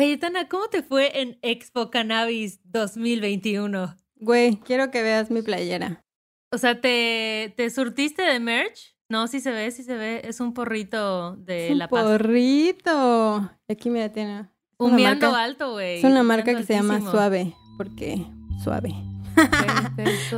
[0.00, 3.98] Cayetana, ¿cómo te fue en Expo Cannabis 2021?
[4.16, 6.02] Güey, quiero que veas mi playera.
[6.50, 8.96] O sea, ¿te, te surtiste de merch?
[9.10, 10.22] No, sí se ve, sí se ve.
[10.24, 12.02] Es un porrito de es un La Paz.
[12.02, 13.50] porrito.
[13.68, 14.48] Aquí me tiene.
[14.78, 15.98] Humeando alto, güey.
[15.98, 17.02] Es una marca que se llama.
[17.02, 18.24] Suave, porque
[18.64, 18.94] suave.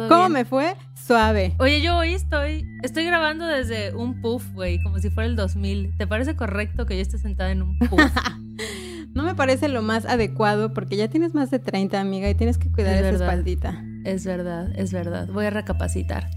[0.09, 0.33] ¿Cómo bien.
[0.33, 0.75] me fue?
[1.07, 1.55] Suave.
[1.61, 5.97] Oye, yo hoy estoy, estoy grabando desde un puff, güey, como si fuera el 2000.
[5.97, 8.01] ¿Te parece correcto que yo esté sentada en un puff?
[9.15, 12.57] No me parece lo más adecuado porque ya tienes más de 30, amiga, y tienes
[12.59, 13.29] que cuidar Es esa verdad.
[13.29, 13.85] espaldita.
[14.05, 15.29] es verdad, es verdad.
[15.33, 16.29] Voy a recapacitar.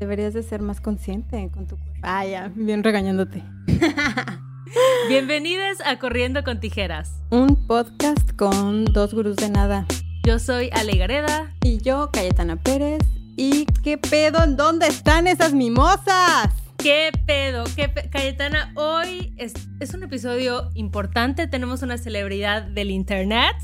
[0.00, 2.00] Deberías de ser más consciente con tu cuerpo.
[2.02, 3.44] Ah, ya, bien regañándote.
[5.08, 7.12] Bienvenidos a Corriendo con Tijeras.
[7.30, 9.86] Un podcast con dos gurús de nada.
[10.26, 11.54] Yo soy Ale Gareda.
[11.62, 13.02] Y yo, Cayetana Pérez.
[13.36, 14.42] ¿Y qué pedo?
[14.42, 16.48] ¿En dónde están esas mimosas?
[16.84, 17.64] ¿Qué pedo?
[17.74, 21.46] ¿Qué pe- Cayetana, hoy es, es un episodio importante.
[21.46, 23.56] Tenemos una celebridad del internet.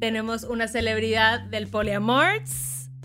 [0.00, 2.24] Tenemos una celebridad del poliamor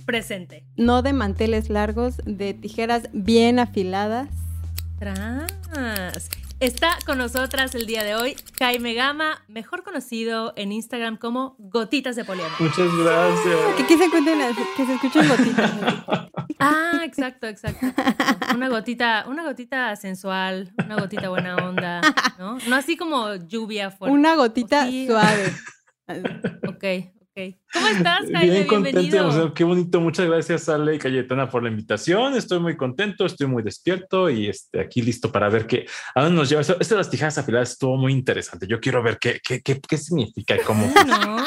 [0.06, 0.66] presente.
[0.78, 4.30] No de manteles largos, de tijeras bien afiladas.
[5.00, 5.52] Tras.
[6.62, 12.16] Está con nosotras el día de hoy Jaime Gama, mejor conocido en Instagram como Gotitas
[12.16, 12.54] de Poliamor.
[12.62, 13.76] Muchas gracias.
[13.76, 15.72] Que aquí se encuentren, las- que se escuchen gotitas.
[16.62, 17.86] Ah, exacto, exacto.
[18.56, 22.02] Una gotita, una gotita sensual, una gotita buena onda,
[22.38, 22.58] ¿no?
[22.68, 24.16] No así como lluvia fuerte.
[24.16, 25.08] Una gotita Sí.
[25.08, 25.52] suave.
[26.68, 26.84] Ok,
[27.22, 27.56] ok.
[27.74, 28.50] ¿Cómo estás, Jaime?
[28.52, 30.02] Bien contento, qué bonito.
[30.02, 32.36] Muchas gracias, Ale y Cayetana, por la invitación.
[32.36, 36.38] Estoy muy contento, estoy muy despierto y este, aquí listo para ver qué, a dónde
[36.38, 36.62] nos lleva.
[36.62, 38.68] Esto, esto de las tijeras afiladas estuvo muy interesante.
[38.68, 40.92] Yo quiero ver qué, qué, qué, qué significa y cómo.
[41.08, 41.46] ¿No?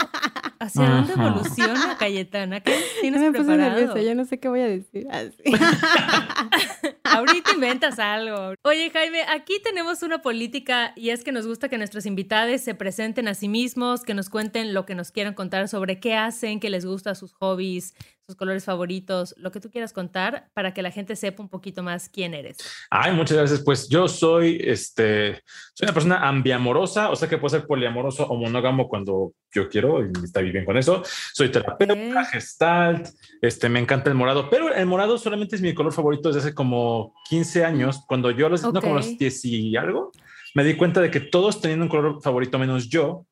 [0.64, 1.26] ¿Hacia dónde Ajá.
[1.26, 2.60] evoluciona, Cayetana?
[2.60, 3.80] ¿Qué tienes me puse preparado?
[3.80, 5.06] nerviosa, ya no sé qué voy a decir.
[5.10, 5.36] Así.
[7.04, 8.54] Ahorita inventas algo.
[8.62, 12.74] Oye, Jaime, aquí tenemos una política y es que nos gusta que nuestros invitados se
[12.74, 16.60] presenten a sí mismos, que nos cuenten lo que nos quieran contar sobre qué hacen,
[16.60, 17.94] qué les gusta, sus hobbies,
[18.26, 21.82] sus colores favoritos, lo que tú quieras contar para que la gente sepa un poquito
[21.82, 22.56] más quién eres.
[22.90, 23.60] Ay, muchas gracias.
[23.62, 25.42] Pues yo soy, este,
[25.74, 30.02] soy una persona ambiamorosa, o sea que puedo ser poliamoroso o monógamo cuando yo quiero
[30.02, 31.02] y está bien con eso.
[31.34, 33.08] Soy terapeuta, gestalt,
[33.42, 36.54] este, me encanta el morado, pero el morado solamente es mi color favorito desde hace
[36.54, 40.12] como 15 años, cuando yo los, no, como los 10 y algo,
[40.54, 43.26] me di cuenta de que todos tenían un color favorito menos yo.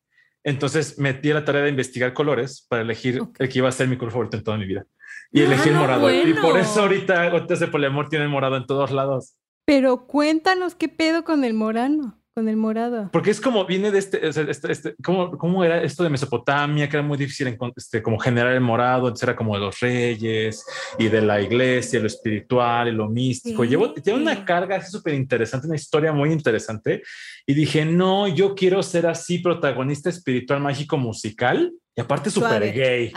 [0.44, 3.88] Entonces metí a la tarea de investigar colores para elegir el que iba a ser
[3.88, 4.84] mi color favorito en toda mi vida.
[5.30, 6.10] Y Ah, elegí el morado.
[6.10, 9.36] Y por eso ahorita Gotas de Poliamor tienen morado en todos lados.
[9.64, 13.10] Pero cuéntanos qué pedo con el morano, con el morado.
[13.12, 16.88] Porque es como viene de este, este, este- ¿cómo, cómo era esto de Mesopotamia?
[16.88, 19.78] Que era muy difícil encon- este, como generar el morado, entonces era como de los
[19.81, 20.65] reyes
[20.98, 23.65] y de la iglesia, lo espiritual y lo místico.
[23.65, 23.69] Sí.
[23.70, 27.03] Llevo, tiene una carga súper interesante, una historia muy interesante.
[27.47, 33.12] Y dije, no, yo quiero ser así, protagonista espiritual, mágico, musical y aparte súper gay.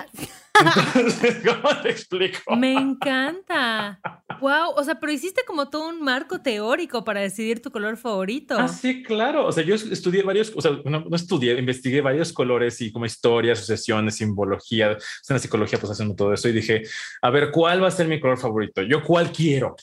[0.96, 2.56] Entonces, ¿cómo te explico?
[2.56, 4.00] Me encanta.
[4.40, 8.56] Wow, o sea, pero hiciste como todo un marco teórico para decidir tu color favorito.
[8.58, 9.48] Ah, sí, claro.
[9.48, 13.06] O sea, yo estudié varios, o sea, no, no estudié, investigué varios colores y como
[13.06, 14.92] historias, sucesiones, simbología.
[14.92, 16.84] O sea, en la psicología, pues haciendo todo eso y dije,
[17.22, 18.82] a ver, ¿cuál va a ser mi color favorito?
[18.82, 19.76] Yo, ¿cuál quiero?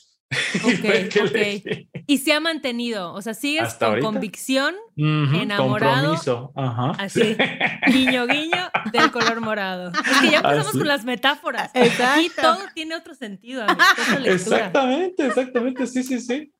[0.55, 1.31] Y fue Ok, que ok.
[1.35, 1.89] elegí.
[2.07, 4.05] Y se ha mantenido, o sea, sigues Hasta con ahorita.
[4.07, 5.95] convicción, Enamorado.
[6.15, 6.51] Compromiso.
[6.55, 6.91] Ajá.
[6.99, 7.35] así,
[7.91, 9.91] guiño, guiño, del color morado.
[9.91, 10.77] Es que ya empezamos Así.
[10.79, 11.71] con las metáforas.
[11.73, 12.19] Exacto.
[12.19, 13.81] Aquí todo tiene otro sentido, amigo.
[14.25, 15.87] Exactamente, exactamente.
[15.87, 16.53] Sí, sí, sí.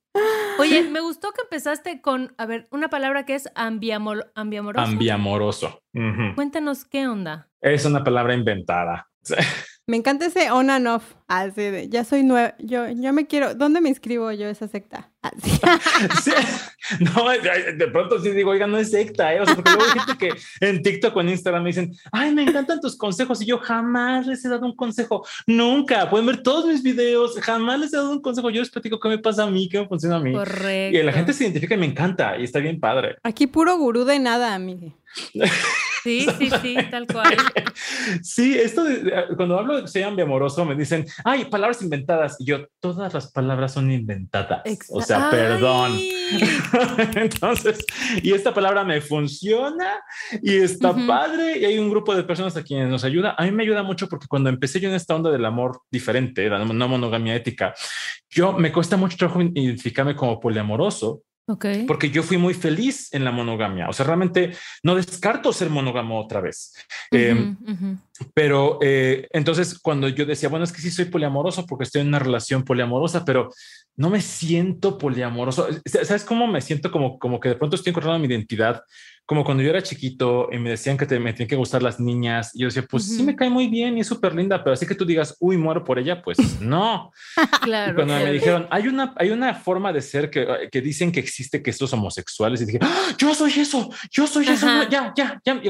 [0.60, 4.86] Oye, me gustó que empezaste con, a ver, una palabra que es ambiamor, ambiamoroso.
[4.86, 5.84] Ambiamoroso.
[6.36, 7.50] Cuéntanos qué onda.
[7.62, 9.10] Es una palabra inventada.
[9.88, 11.14] Me encanta ese on and off.
[11.36, 12.54] Así de, ya soy nueva.
[12.60, 13.56] Yo, yo me quiero.
[13.56, 15.10] ¿Dónde me inscribo yo esa secta?
[15.24, 15.60] Así.
[16.24, 16.32] Sí.
[17.00, 19.40] No, de pronto sí digo, oiga, no es secta, ¿eh?
[19.42, 22.34] O sea, porque luego hay gente que en TikTok o en Instagram me dicen, ay,
[22.36, 26.44] me encantan tus consejos y yo jamás les he dado un consejo, nunca, pueden ver
[26.44, 29.44] todos mis videos, jamás les he dado un consejo, yo les platico qué me pasa
[29.44, 30.34] a mí, qué me funciona a mí.
[30.34, 31.00] Correcto.
[31.00, 33.16] Y la gente se identifica y me encanta y está bien padre.
[33.24, 34.92] Aquí puro gurú de nada, amiga.
[36.04, 37.34] Sí, sí, sí, tal cual.
[38.22, 42.36] Sí, esto de, de- cuando hablo de soy ambiamoroso me dicen, ay, palabras inventadas.
[42.40, 44.62] Y yo, todas las palabras son inventadas.
[44.90, 45.98] O sea, perdón.
[47.16, 47.86] Entonces,
[48.22, 50.02] y esta palabra me funciona
[50.42, 51.08] y está Ujú.
[51.08, 53.36] padre y hay un grupo de personas a quienes nos ayuda.
[53.38, 56.50] A mí me ayuda mucho porque cuando empecé yo en esta onda del amor diferente,
[56.50, 57.74] la no monogamia ética,
[58.30, 61.66] yo me cuesta mucho trabajo identificarme como poliamoroso Ok.
[61.88, 63.90] porque yo fui muy feliz en la monogamia.
[63.90, 66.74] O sea, realmente no descarto ser monógamo otra vez.
[67.12, 67.98] Eh, Ujú, ujú.
[68.34, 72.08] Pero eh, entonces cuando yo decía, bueno, es que sí soy poliamoroso porque estoy en
[72.08, 73.50] una relación poliamorosa, pero
[73.96, 75.68] no me siento poliamoroso.
[75.86, 76.92] ¿Sabes cómo me siento?
[76.92, 78.84] Como, como que de pronto estoy encontrando mi identidad
[79.26, 82.00] como cuando yo era chiquito y me decían que te, me tienen que gustar las
[82.00, 84.74] niñas, y yo decía, pues sí me cae muy bien y es súper linda, pero
[84.74, 87.12] así que tú digas, uy, muero por ella, pues no.
[87.62, 87.96] claro.
[87.96, 91.64] cuando me dijeron, hay una, hay una forma de ser que, que dicen que existe
[91.64, 95.62] que estos homosexuales, y dije, ¡Ah, yo soy eso, yo soy eso, ya, ya, ya.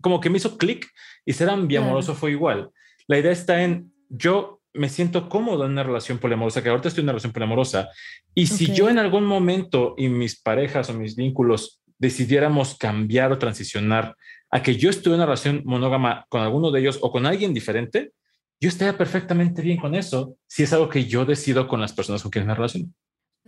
[0.00, 0.88] Como que me hizo clic
[1.26, 2.70] y ser ambiamoroso fue igual.
[3.06, 7.02] La idea está en yo me siento cómodo en una relación poliamorosa, que ahorita estoy
[7.02, 7.88] en una relación poliamorosa,
[8.34, 13.38] y si yo en algún momento y mis parejas o mis vínculos decidiéramos cambiar o
[13.38, 14.14] transicionar
[14.50, 17.52] a que yo estuve en una relación monógama con alguno de ellos o con alguien
[17.52, 18.12] diferente,
[18.60, 22.22] yo estaría perfectamente bien con eso si es algo que yo decido con las personas
[22.22, 22.88] con quienes me relaciono.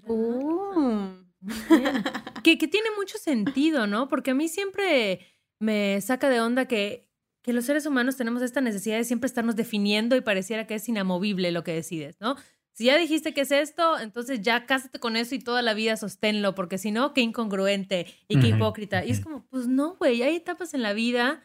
[0.07, 1.15] Oh,
[2.43, 4.09] que, que, tiene mucho sentido, ¿no?
[4.09, 5.27] Porque a mí siempre
[5.59, 7.10] me saca de onda que,
[7.43, 10.89] que los seres humanos tenemos esta necesidad de siempre estarnos definiendo y pareciera que es
[10.89, 12.37] inamovible lo que decides, ¿no?
[12.81, 15.99] si ya dijiste que es esto, entonces ya cásate con eso y toda la vida
[15.99, 19.05] sosténlo, porque si no, qué incongruente y qué hipócrita.
[19.05, 21.45] Y es como, pues no, güey, hay etapas en la vida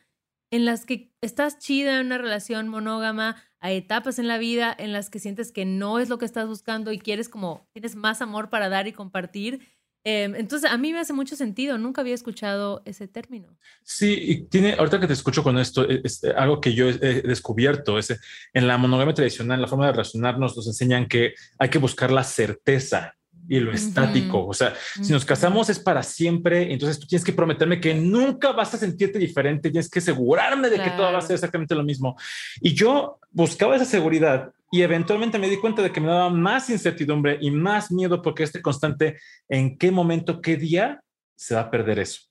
[0.49, 4.93] en las que estás chida en una relación monógama, hay etapas en la vida en
[4.93, 8.21] las que sientes que no es lo que estás buscando y quieres como, tienes más
[8.21, 9.59] amor para dar y compartir.
[10.07, 13.57] Em, entonces, a mí me hace mucho sentido, nunca había escuchado ese término.
[13.83, 17.23] Sí, y tiene, ahorita que te escucho con esto, e, es, algo que yo he,
[17.23, 18.15] descubierto, es
[18.53, 22.23] en la monogamia tradicional, la forma de relacionarnos nos enseñan que hay que buscar la
[22.23, 23.15] certeza
[23.49, 24.45] y lo estático.
[24.45, 28.51] O sea, si nos casamos es para siempre, entonces tú tienes que prometerme que nunca
[28.51, 31.83] vas a sentirte diferente, tienes que asegurarme de que todo va a ser exactamente lo
[31.83, 32.15] mismo.
[32.61, 36.69] Y yo buscaba esa seguridad y eventualmente me di cuenta de que me daba más
[36.69, 39.17] incertidumbre y más miedo porque este constante
[39.47, 40.99] en qué momento, qué día
[41.33, 42.23] se va a perder eso.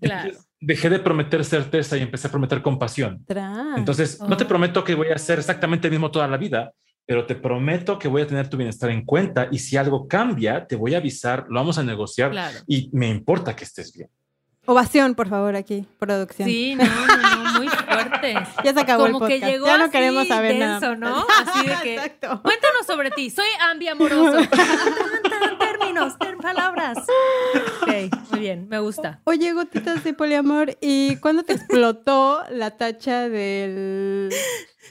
[0.00, 0.38] Claro.
[0.60, 3.26] dejé de prometer certeza y empecé a prometer compasión.
[3.76, 4.48] Entonces, no te oh.
[4.48, 6.72] prometo que voy a hacer exactamente el mismo toda la vida,
[7.04, 10.64] pero te prometo que voy a tener tu bienestar en cuenta y si algo cambia,
[10.68, 12.32] te voy a avisar, lo vamos a negociar
[12.68, 14.08] y me importa que estés bien.
[14.64, 16.48] Ovación, por favor, aquí, producción.
[16.48, 17.68] Sí, no, no, no muy
[18.08, 18.34] fuerte.
[18.64, 19.30] ya se acabó el podcast.
[19.30, 20.96] Que llegó ya no queremos saber nada.
[20.96, 21.26] ¿no?
[21.46, 22.40] Así de que, Exacto.
[22.42, 23.30] cuéntanos sobre ti.
[23.30, 24.38] Soy ambiamoroso.
[26.18, 26.98] términos, palabras.
[27.82, 29.20] Ok, muy bien, me gusta.
[29.24, 34.30] Oye, gotitas de poliamor, ¿y cuándo te explotó la tacha del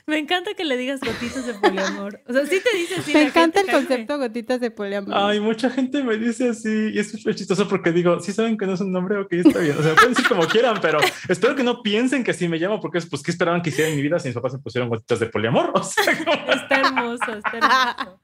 [0.09, 2.21] me encanta que le digas gotitas de poliamor.
[2.27, 3.13] O sea, sí te dice así.
[3.13, 5.13] Me encanta el concepto gotitas de poliamor.
[5.15, 8.65] Ay, mucha gente me dice así y es súper chistoso porque digo, sí saben que
[8.65, 9.77] no es un nombre, ok, está bien.
[9.77, 10.97] O sea, pueden decir como quieran, pero
[11.27, 13.91] espero que no piensen que así me llamo porque es pues qué esperaban que hiciera
[13.91, 15.71] en mi vida si mis papás se pusieron gotitas de poliamor.
[15.79, 18.19] O sea, Está hermoso, está hermoso.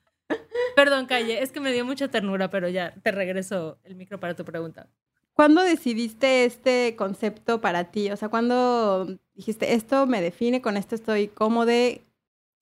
[0.76, 4.36] Perdón, Calle, es que me dio mucha ternura, pero ya te regreso el micro para
[4.36, 4.88] tu pregunta.
[5.34, 8.10] ¿Cuándo decidiste este concepto para ti?
[8.10, 11.72] O sea, ¿cuándo dijiste, esto me define, con esto estoy cómodo?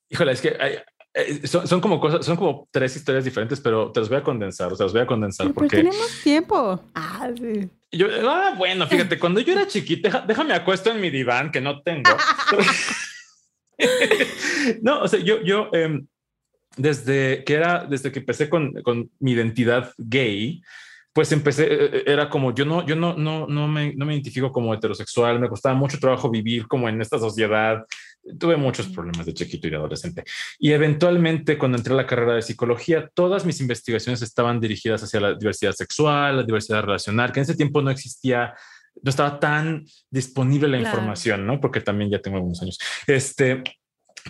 [0.09, 0.57] Híjole, es que
[1.15, 4.73] eh, son, como cosas, son como tres historias diferentes, pero te los voy a condensar,
[4.73, 5.77] o sea, los voy a condensar porque...
[5.77, 6.79] tenemos tiempo.
[6.95, 7.69] Ah, sí.
[7.91, 11.83] Yo, ah, bueno, fíjate, cuando yo era chiquita, déjame acuesto en mi diván que no
[11.83, 12.09] tengo.
[14.81, 16.07] no, o sea, yo, yo em,
[16.77, 20.61] desde que era, desde que empecé con, con mi identidad gay,
[21.13, 24.13] pues empecé, eh, eh, era como, yo no, yo no, no, no me, no me
[24.13, 27.85] identifico como heterosexual, me costaba mucho trabajo vivir como en esta sociedad,
[28.39, 30.23] tuve muchos problemas de chiquito y de adolescente.
[30.57, 35.19] Y eventualmente, cuando entré a la carrera de psicología, todas mis investigaciones estaban dirigidas hacia
[35.19, 38.55] la diversidad sexual, la diversidad relacional, que en ese tiempo no existía,
[39.01, 41.59] no estaba tan disponible la información, ¿no?
[41.59, 42.79] Porque también ya tengo algunos años.
[43.05, 43.61] Este,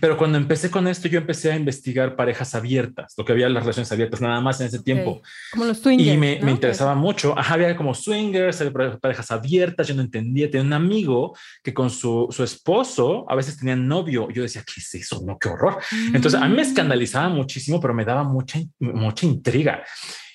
[0.02, 3.64] pero cuando empecé con esto, yo empecé a investigar parejas abiertas, lo que había las
[3.64, 5.22] relaciones abiertas nada más en ese tiempo.
[5.52, 6.10] Como los swingers.
[6.10, 7.38] Y me, me interesaba mucho.
[7.38, 10.50] Ajá, había como swingers, había parejas abiertas, yo no entendía.
[10.50, 14.30] Tenía un amigo que con su, su esposo a veces tenían novio.
[14.32, 15.22] Yo decía, ¿qué es eso?
[15.26, 15.78] No, qué horror.
[16.14, 16.68] Entonces a mí me mm.
[16.68, 19.84] escandalizaba muchísimo, pero me daba mucha, mucha intriga.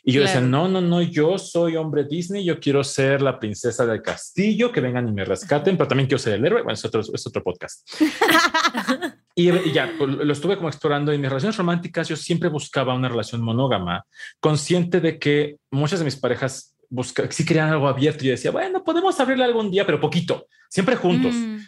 [0.09, 3.85] Y yo decía, no, no, no, yo soy hombre Disney, yo quiero ser la princesa
[3.85, 6.62] del castillo, que vengan y me rescaten, pero también quiero ser el héroe.
[6.62, 7.87] Bueno, es otro, es otro podcast.
[9.35, 11.12] y, ya, pues, lo estuve como explorando.
[11.12, 14.07] En mis relaciones románticas yo siempre buscaba una relación monógama,
[14.41, 18.25] consciente de que muchas de mis parejas busca, sí querían algo abierto.
[18.25, 21.35] Y yo decía, bueno, podemos abrirle algún día, pero poquito, siempre juntos.
[21.35, 21.59] Mm,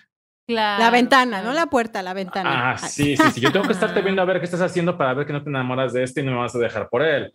[0.47, 2.71] la ventana, no la puerta, la ventana.
[2.71, 3.41] Ah, sí, sí, sí.
[3.43, 5.51] Yo tengo que estarte viendo a ver qué estás haciendo para ver que no te
[5.51, 7.35] enamoras de este y no me vas a dejar por él.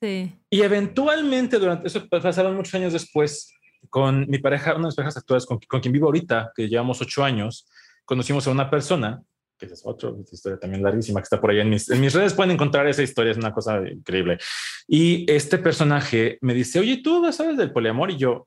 [0.00, 3.52] Y eventualmente, durante eso pasaron muchos años después,
[3.90, 7.24] con mi pareja, una de mis parejas actuales, con, quien vivo ahorita, que llevamos ocho
[7.24, 7.68] años,
[8.04, 9.20] conocimos a una persona,
[9.58, 12.34] que es otra historia también larguísima, que está por ahí en mis, en mis redes,
[12.34, 14.38] pueden encontrar esa historia, es una cosa increíble.
[14.86, 18.10] Y este personaje me dice, oye, ¿tú sabes del poliamor?
[18.10, 18.46] Y yo,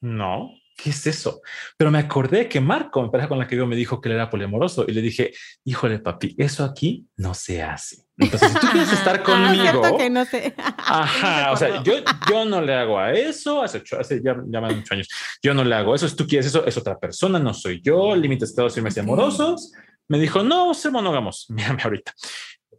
[0.00, 0.52] no.
[0.80, 1.40] ¿Qué es eso?
[1.76, 4.14] Pero me acordé que Marco, mi pareja con la que vivo, me dijo que él
[4.14, 5.32] era poliamoroso y le dije,
[5.64, 8.04] híjole, papi, eso aquí no se hace.
[8.16, 10.54] Entonces, si tú quieres estar Ah, conmigo, cierto que no sé.
[10.78, 11.94] Ajá, o sea, yo,
[12.30, 15.08] yo no le hago a eso, hace, ocho, hace ya, ya más de ocho años,
[15.42, 18.14] yo no le hago eso, si tú quieres eso, es otra persona, no soy yo,
[18.14, 18.98] límites estados y Ok.
[18.98, 19.72] amorosos.
[20.06, 22.12] Me dijo, no, ser monógamos, mírame ahorita.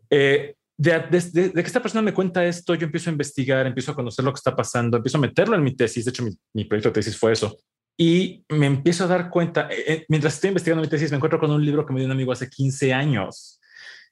[0.09, 3.67] Eh, de, de- de- de que esta persona me cuenta esto, yo empiezo a investigar,
[3.67, 6.23] empiezo a conocer lo que está pasando, empiezo a meterlo en mi tesis, de hecho
[6.23, 7.57] mi, mi proyecto de tesis fue eso,
[8.01, 11.37] y me empiezo a dar cuenta, eh, eh, mientras estoy investigando mi tesis, me encuentro
[11.37, 13.59] con un libro que me dio un amigo hace 15 años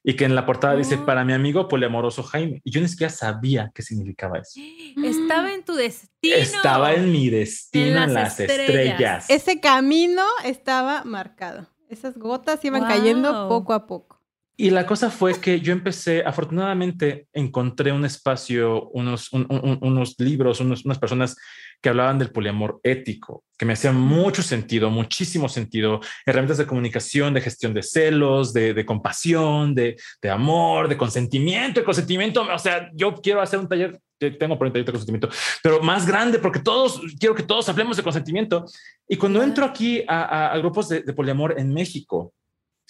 [0.04, 1.06] y que en la portada dice, Oh.
[1.06, 4.60] para mi amigo poliamoroso Jaime, y yo ni siquiera sabía qué significaba eso.
[5.02, 6.36] Estaba en tu destino.
[6.36, 8.60] Estaba en mi destino, En en las las, estrellas.
[8.68, 9.30] estrellas.
[9.30, 11.66] Ese camino estaba marcado.
[11.88, 14.17] Esas gotas iban cayendo poco a poco.
[14.60, 20.16] Y la cosa fue que yo empecé, afortunadamente, encontré un espacio, unos, un- un- unos
[20.18, 21.36] libros, unos- unas personas
[21.80, 27.34] que hablaban del poliamor ético, que me hacían mucho sentido, muchísimo sentido, herramientas de comunicación,
[27.34, 32.42] de gestión de celos, de, de compasión, de, de amor, de consentimiento, de consentimiento.
[32.52, 33.96] O sea, yo quiero hacer un taller,
[34.40, 35.28] tengo por un taller de consentimiento,
[35.62, 38.64] pero más grande, porque todos, quiero que todos hablemos de consentimiento.
[39.08, 42.32] Y cuando entro aquí a, a- a grupos de, de poliamor en México,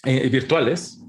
[0.03, 0.99] eh, virtuales,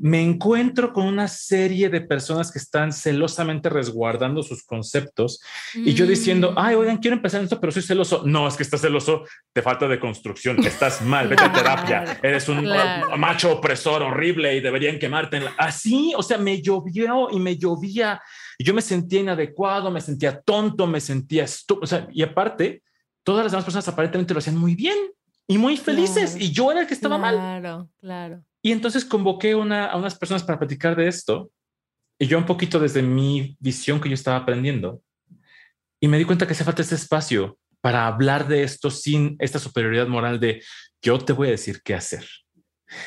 [0.00, 5.40] me encuentro con una serie de personas que están celosamente resguardando sus conceptos
[5.74, 6.54] y yo diciendo, Mm.
[6.58, 8.22] ay, oigan, quiero empezar esto, pero soy celoso.
[8.26, 12.48] No, es que estás celoso, te falta de construcción, estás mal, vete a terapia, eres
[12.48, 13.16] un claro.
[13.16, 15.38] macho opresor horrible y deberían quemarte.
[15.38, 15.54] en la-".
[15.58, 18.20] Así, o sea, me llovió y me llovía
[18.58, 21.84] y yo me sentía inadecuado, me sentía tonto, me sentía estúpido.
[21.84, 22.82] O sea, y aparte,
[23.22, 24.96] todas las demás personas aparentemente lo hacían muy bien
[25.48, 26.44] y muy felices Claro.
[26.44, 27.34] y yo era el que estaba mal.
[27.36, 28.42] Claro, claro.
[28.66, 31.52] Y entonces convoqué una, a unas personas para platicar de esto.
[32.18, 35.02] Y yo un poquito desde mi visión que yo estaba aprendiendo.
[36.00, 39.60] Y me di cuenta que hace falta este espacio para hablar de esto sin esta
[39.60, 40.64] superioridad moral de
[41.00, 42.26] yo te voy a decir qué hacer.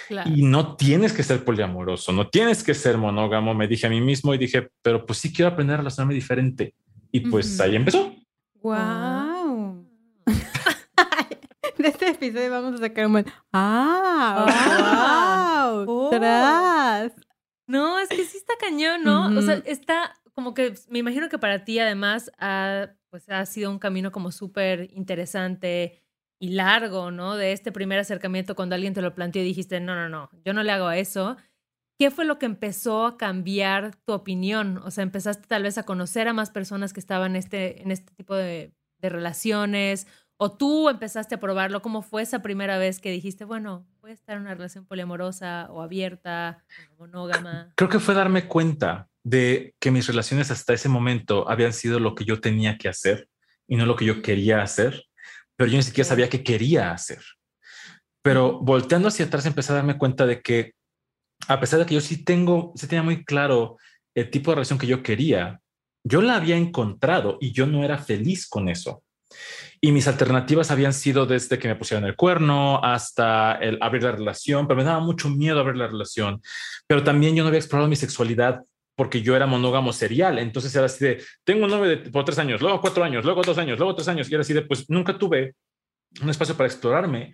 [0.07, 0.31] claro.
[0.33, 3.99] Y no tienes que ser poliamoroso, no tienes que ser monógamo, me dije a mí
[3.99, 6.73] mismo y dije, pero pues sí quiero aprender a relacionarme diferente.
[7.11, 7.63] Y pues Ujú.
[7.63, 8.15] ahí empezó.
[8.61, 9.85] Wow.
[11.79, 13.25] De este episodio vamos a sacar un buen.
[13.53, 14.43] ¡Ah!
[15.77, 15.85] ¡Wow!
[15.87, 16.09] Oh.
[16.09, 17.13] ¡Tras!
[17.67, 19.27] No, es que sí está cañón, ¿no?
[19.37, 23.71] O sea, está como que me imagino que para ti además ha, pues ha sido
[23.71, 26.03] un camino como súper interesante
[26.37, 27.37] y largo, ¿no?
[27.37, 30.51] De este primer acercamiento cuando alguien te lo planteó y dijiste, no, no, no, yo
[30.51, 31.37] no le hago a eso.
[31.97, 34.81] ¿Qué fue lo que empezó a cambiar tu opinión?
[34.83, 37.91] O sea, empezaste tal vez a conocer a más personas que estaban en este, en
[37.91, 40.07] este tipo de, de relaciones,
[40.41, 41.81] o tú empezaste a probarlo.
[41.81, 45.67] ¿Cómo fue esa primera vez que dijiste, bueno, voy a estar en una relación poliamorosa
[45.69, 47.73] o abierta, o monógama?
[47.75, 52.15] Creo que fue darme cuenta de que mis relaciones hasta ese momento habían sido lo
[52.15, 53.27] que yo tenía que hacer
[53.67, 55.03] y no lo que yo quería hacer,
[55.57, 57.19] pero yo ni siquiera sabía qué quería hacer.
[58.21, 60.73] Pero volteando hacia atrás empecé a darme cuenta de que
[61.49, 63.77] a pesar de que yo sí tengo, sí tenía muy claro
[64.15, 65.59] el tipo de relación que yo quería,
[66.05, 69.03] yo la había encontrado y yo no era feliz con eso.
[69.81, 74.11] Y mis alternativas habían sido desde que me pusieron el cuerno hasta el abrir la
[74.11, 76.41] relación, pero me daba mucho miedo abrir la relación.
[76.85, 78.61] Pero también yo no había explorado mi sexualidad
[78.95, 80.37] porque yo era monógamo serial.
[80.39, 83.41] Entonces era así de, tengo un novio de, por tres años, luego cuatro años, luego
[83.41, 84.29] dos años, luego tres años.
[84.29, 85.55] Y era así de, pues nunca tuve
[86.21, 87.33] un espacio para explorarme.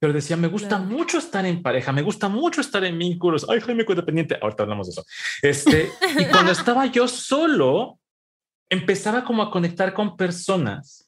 [0.00, 0.84] Pero decía, me gusta Claro.
[0.84, 3.46] mucho estar en pareja, me gusta mucho estar en vínculos.
[3.48, 4.36] Ay, Jaime codependiente.
[4.42, 5.04] Ahorita hablamos de eso.
[5.40, 8.00] Este, y cuando estaba yo solo,
[8.68, 11.03] empezaba como a conectar con personas.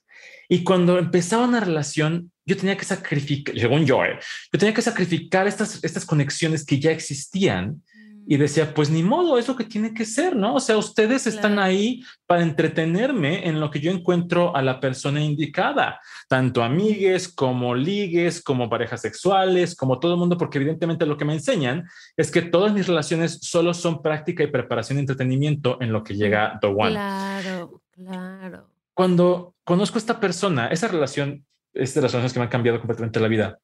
[0.48, 4.18] Y cuando empezaba una relación, yo tenía que sacrificar, según yo, eh,
[4.52, 7.82] yo tenía que sacrificar estas, estas conexiones que ya existían
[8.28, 10.56] y decía, pues ni modo, es lo que tiene que ser, ¿no?
[10.56, 11.62] O sea, ustedes están Claro.
[11.68, 17.76] ahí para entretenerme en lo que yo encuentro a la persona indicada, tanto amigues como
[17.76, 21.84] ligues, como parejas sexuales, como todo el mundo, porque evidentemente lo que me enseñan
[22.16, 26.14] es que todas mis relaciones solo son práctica y preparación y entretenimiento en lo que
[26.16, 28.68] llega The One Claro, claro.
[28.92, 31.44] cuando conozco a esta persona, esa relación,
[31.74, 33.58] es de las relaciones que me han cambiado completamente la vida.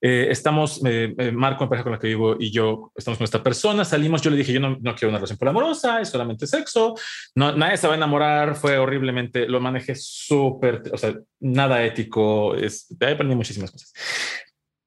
[0.00, 3.42] Eh, estamos, eh, Marco, en pareja con la que vivo, y yo estamos con esta
[3.42, 6.94] persona, salimos, yo le dije, yo no, no quiero una relación poliamorosa, es solamente sexo,
[7.34, 12.54] no, nadie se va a enamorar, fue horriblemente, lo manejé súper, o sea, nada ético,
[12.54, 13.92] es, aprendí muchísimas cosas.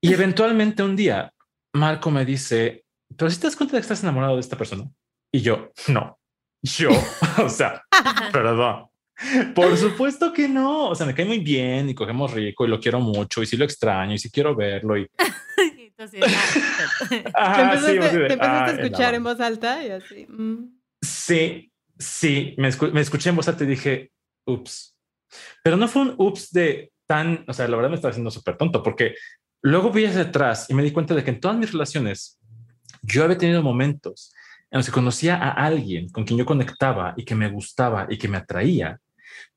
[0.02, 1.32] Y eventualmente un día,
[1.74, 4.90] Marco me dice, pero si te das cuenta de que estás enamorado de esta persona,
[5.32, 6.20] y yo, no,
[6.64, 6.90] yo,
[7.44, 7.84] o sea,
[8.32, 8.88] perdón.
[9.56, 10.90] Por supuesto que no.
[10.90, 13.58] O sea, me cae muy bien y cogemos rico y lo quiero mucho y sí
[13.58, 14.98] lo extraño y sí quiero verlo.
[14.98, 15.08] Y
[15.80, 16.76] Entonces, ah,
[17.10, 19.34] Te Ajá, empezaste, sí, de, te empezaste "Ah, a escuchar en banda".
[19.40, 20.26] voz alta y así.
[20.30, 20.78] mm.
[21.02, 24.12] Sí, sí, me, escu- me escuché en voz alta y dije,
[24.46, 24.96] ups.
[25.64, 28.58] Pero no fue un ups de tan, o sea, la verdad me estaba haciendo súper
[28.58, 29.16] tonto porque
[29.64, 32.40] luego vi hacia atrás y me di cuenta de que en todas mis relaciones
[33.02, 34.34] yo había tenido momentos
[34.70, 38.18] en los que conocía a alguien con quien yo conectaba y que me gustaba y
[38.18, 39.00] que me atraía,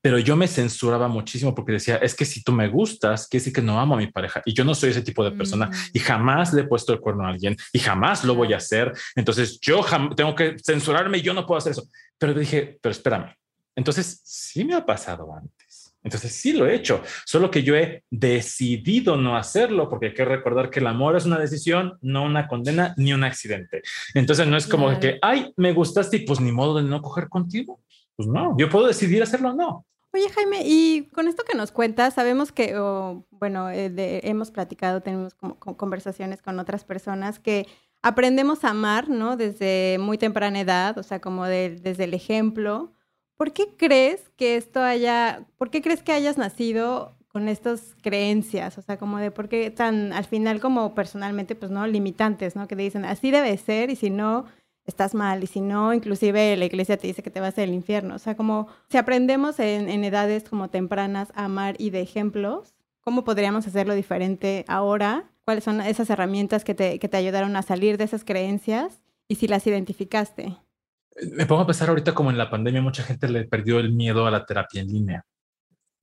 [0.01, 3.53] pero yo me censuraba muchísimo porque decía, es que si tú me gustas, quiere decir
[3.53, 5.73] que no amo a mi pareja y yo no soy ese tipo de persona Mm.
[5.93, 8.91] y jamás le he puesto el cuerno a alguien y jamás lo voy a hacer.
[9.15, 9.85] Entonces yo
[10.15, 11.87] tengo que censurarme y yo no puedo hacer eso.
[12.17, 13.35] Pero dije, pero espérame.
[13.75, 15.93] Entonces sí me ha pasado antes.
[16.03, 20.25] Entonces sí lo he hecho, solo que yo he decidido no hacerlo porque hay que
[20.25, 23.83] recordar que el amor es una decisión, no una condena ni un accidente.
[24.15, 24.99] Entonces no es como Claro.
[24.99, 27.79] que, ay, me gustaste y pues ni modo de no coger contigo.
[28.25, 29.85] Pues no, yo puedo decidir hacerlo o no.
[30.13, 34.51] Oye, Jaime, y con esto que nos cuentas, sabemos que, o, bueno, eh, de- hemos
[34.51, 37.65] platicado, tenemos como, como conversaciones con otras personas que
[38.01, 39.37] aprendemos a amar, ¿no?
[39.37, 42.91] Desde muy temprana edad, o sea, como de- desde el ejemplo.
[43.37, 48.77] ¿Por qué crees que esto haya, por qué crees que hayas nacido con estas creencias?
[48.77, 51.87] O sea, como de por qué tan, al final, como personalmente, pues, ¿no?
[51.87, 52.67] Limitantes, ¿no?
[52.67, 54.45] Que te dicen, así debe ser y si no,
[54.85, 58.15] estás mal y si no, inclusive la iglesia te dice que te vas al infierno.
[58.15, 62.73] O sea, como si aprendemos en, en edades como tempranas a amar y de ejemplos,
[63.01, 65.31] ¿cómo podríamos hacerlo diferente ahora?
[65.45, 69.35] ¿Cuáles son esas herramientas que te, que te ayudaron a salir de esas creencias y
[69.35, 70.57] si las identificaste?
[71.33, 74.25] Me pongo a pensar ahorita como en la pandemia mucha gente le perdió el miedo
[74.25, 75.25] a la terapia en línea.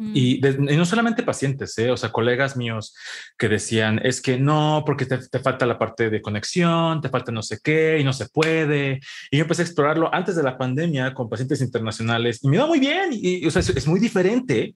[0.00, 0.12] Mm.
[0.14, 1.90] Y, de- y no solamente pacientes, ¿eh?
[1.90, 2.94] o sea, colegas míos
[3.36, 7.32] que decían, es que no, porque te, te falta la parte de conexión, te falta
[7.32, 9.00] no sé qué y no se puede.
[9.30, 12.66] Y yo empecé a explorarlo antes de la pandemia con pacientes internacionales y me iba
[12.66, 13.10] muy bien.
[13.12, 14.74] Y, y, o sea, es, es muy diferente.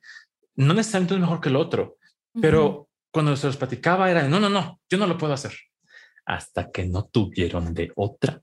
[0.56, 1.96] No necesariamente es mejor que el otro,
[2.40, 5.52] pero cuando se los platicaba era, no, no, no, yo no lo puedo hacer.
[6.26, 8.40] Hasta que no tuvieron de otra.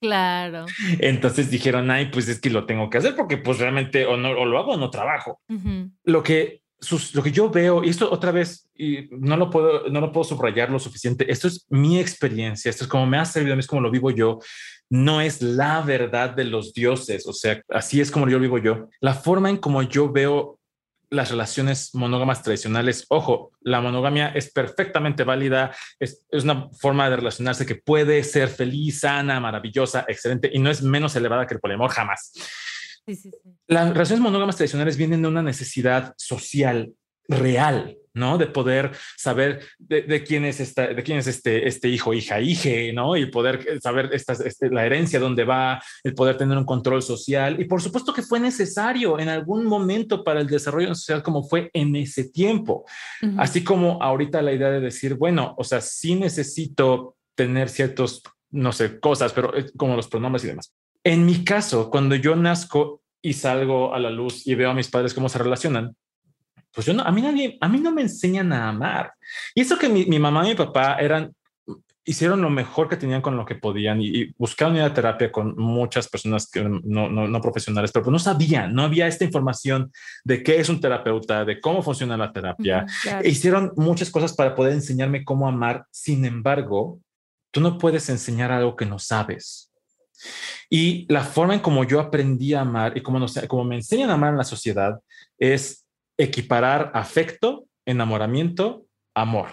[0.00, 0.66] Claro.
[0.98, 4.30] Entonces dijeron, ay, pues es que lo tengo que hacer porque pues realmente o, no,
[4.30, 5.40] o lo hago o no trabajo
[6.04, 9.88] lo que sus, lo que yo veo y esto otra vez y no lo puedo
[9.88, 13.24] no lo puedo subrayar lo suficiente esto es mi experiencia esto es como me ha
[13.24, 14.38] servido a mí es como lo vivo yo
[14.90, 18.58] no es la verdad de los dioses o sea así es como yo lo vivo
[18.58, 18.88] yo.
[19.00, 20.55] La forma en como yo veo
[21.10, 23.06] las relaciones monógamas tradicionales.
[23.08, 28.48] Ojo la monogamia es perfectamente válida es, es una forma de relacionarse que puede ser
[28.48, 32.32] feliz sana maravillosa excelente y no es menos elevada que el poliamor jamás.
[33.06, 33.50] Sí, sí, sí.
[33.68, 36.92] las relaciones monógamas tradicionales vienen de una necesidad social
[37.28, 38.38] real, ¿no?
[38.38, 42.40] De poder saber de, de quién es esta, de quién es este, este hijo, hija,
[42.40, 43.16] hije, ¿no?
[43.16, 47.60] Y poder saber esta, este, la herencia, dónde va, el poder tener un control social.
[47.60, 51.70] Y por supuesto que fue necesario en algún momento para el desarrollo social como fue
[51.74, 52.86] en ese tiempo.
[53.36, 58.72] Así como ahorita la idea de decir, bueno, o sea, sí necesito tener ciertos, no
[58.72, 60.72] sé, cosas, pero es como los pronombres y demás.
[61.04, 64.88] En mi caso, cuando yo nazco y salgo a la luz y veo a mis
[64.88, 65.94] padres cómo se relacionan,
[66.76, 69.14] pues yo no, a mí nadie, a mí no me enseñan a amar.
[69.54, 71.32] Y eso que mi, mi mamá y mi papá eran,
[72.04, 75.32] hicieron lo mejor que tenían con lo que podían y, y buscaron ir a terapia
[75.32, 79.24] con muchas personas que no, no, no profesionales, pero pues no sabían, no había esta
[79.24, 79.90] información
[80.22, 82.84] de qué es un terapeuta, de cómo funciona la terapia.
[82.84, 82.94] Ujú.
[83.04, 83.24] Claro.
[83.24, 85.86] E hicieron muchas cosas para poder enseñarme cómo amar.
[85.90, 87.00] Sin embargo,
[87.50, 89.72] tú no puedes enseñar algo que no sabes.
[90.68, 94.10] Y la forma en como yo aprendí a amar y como, nos, como me enseñan
[94.10, 95.00] a amar en la sociedad
[95.38, 95.85] es
[96.18, 99.48] equiparar afecto, enamoramiento, amor,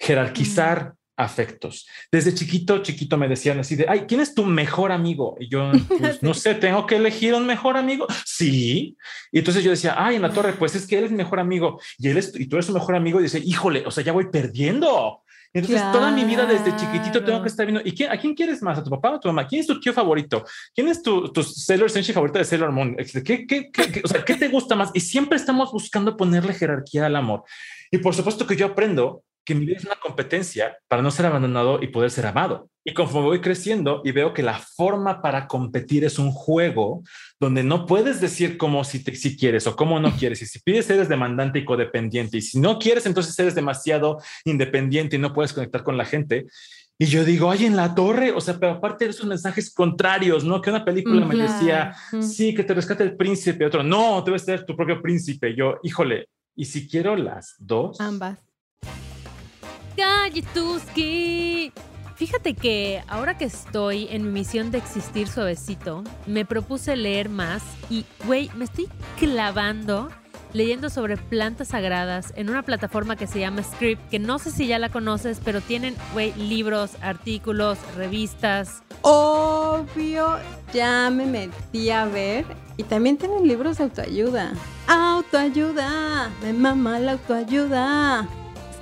[0.00, 1.86] jerarquizar afectos.
[2.10, 5.36] Desde chiquito, chiquito me decían así de, ay, ¿quién es tu mejor amigo?
[5.38, 8.06] Y yo, pues, no sé, tengo que elegir un mejor amigo.
[8.24, 8.96] Sí.
[9.30, 11.40] Y entonces yo decía, ay, en la torre, pues es que él es mi mejor
[11.40, 13.20] amigo y él es, y tú eres su mejor amigo.
[13.20, 15.22] Y dice, híjole, o sea, ya voy perdiendo.
[15.52, 17.42] Entonces, toda mi vida desde chiquitito tengo Claro.
[17.42, 17.82] que estar viendo.
[17.84, 18.78] ¿Y quién, a quién quieres más?
[18.78, 19.46] ¿A tu papá o a tu mamá?
[19.48, 20.44] ¿Quién es tu tío favorito?
[20.74, 22.94] ¿Quién es tu, tu Sailor Senshi favorita de Sailor Moon?
[22.98, 24.90] Este, ¿Qué, qué, qué, qué- o sea, ¿qué te gusta más?
[24.94, 27.42] Y siempre estamos buscando ponerle jerarquía al amor.
[27.90, 31.26] Y por supuesto que yo aprendo que mi vida es una competencia para no ser
[31.26, 32.70] abandonado y poder ser amado.
[32.84, 37.02] Y conforme voy creciendo y veo que la forma para competir es un juego
[37.40, 40.40] donde no puedes decir cómo si, te, si quieres o cómo no quieres.
[40.42, 42.38] Y si pides, eres demandante y codependiente.
[42.38, 46.46] Y si no quieres, entonces eres demasiado independiente y no puedes conectar con la gente.
[46.96, 50.44] Y yo digo, ay, en la torre, o sea, pero aparte de esos mensajes contrarios,
[50.44, 50.62] ¿no?
[50.62, 54.64] Que una película me decía, sí, que te rescate el príncipe, otro, no, debes ser
[54.64, 55.56] tu propio príncipe.
[55.56, 58.49] Yo, híjole, y si quiero las dos, Ambas.
[60.00, 61.72] Galletuski.
[62.16, 67.62] Fíjate que ahora que estoy en mi misión de existir suavecito, me propuse leer más
[67.88, 70.08] y, güey, me estoy clavando
[70.52, 74.66] leyendo sobre plantas sagradas en una plataforma que se llama Script, que no sé si
[74.66, 78.82] ya la conoces, pero tienen, güey, libros, artículos, revistas.
[79.02, 80.38] Obvio,
[80.72, 82.44] ya me metí a ver.
[82.76, 84.52] Y también tienen libros de autoayuda.
[84.88, 88.28] Autoayuda, me mama la autoayuda.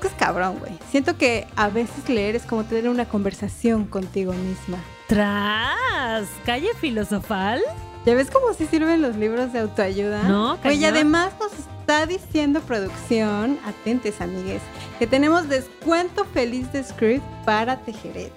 [0.01, 0.73] Que es cabrón, güey.
[0.91, 4.79] Siento que a veces leer es como tener una conversación contigo misma.
[5.09, 6.29] ¡Tras!
[6.45, 7.61] ¿Calle filosofal?
[8.07, 10.23] ¿Ya ves cómo sí sirven los libros de autoayuda?
[10.25, 14.63] No, Oye, además nos está diciendo producción, atentes amigues,
[14.99, 18.33] que tenemos descuento feliz de script para tejerets.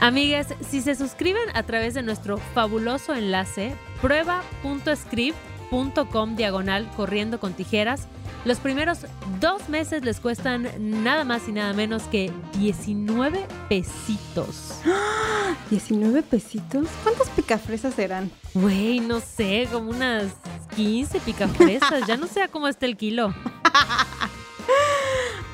[0.00, 8.08] Amigas, si se suscriben a través de nuestro fabuloso enlace prueba.script.com diagonal corriendo con tijeras,
[8.44, 9.00] los primeros
[9.40, 14.80] dos meses les cuestan nada más y nada menos que 19 pesitos.
[15.70, 16.88] ¿19 pesitos?
[17.02, 18.30] ¿Cuántas picafresas serán?
[18.54, 20.32] Güey, no sé, como unas
[20.76, 22.06] 15 picafresas.
[22.06, 23.34] ya no sé cómo está el kilo.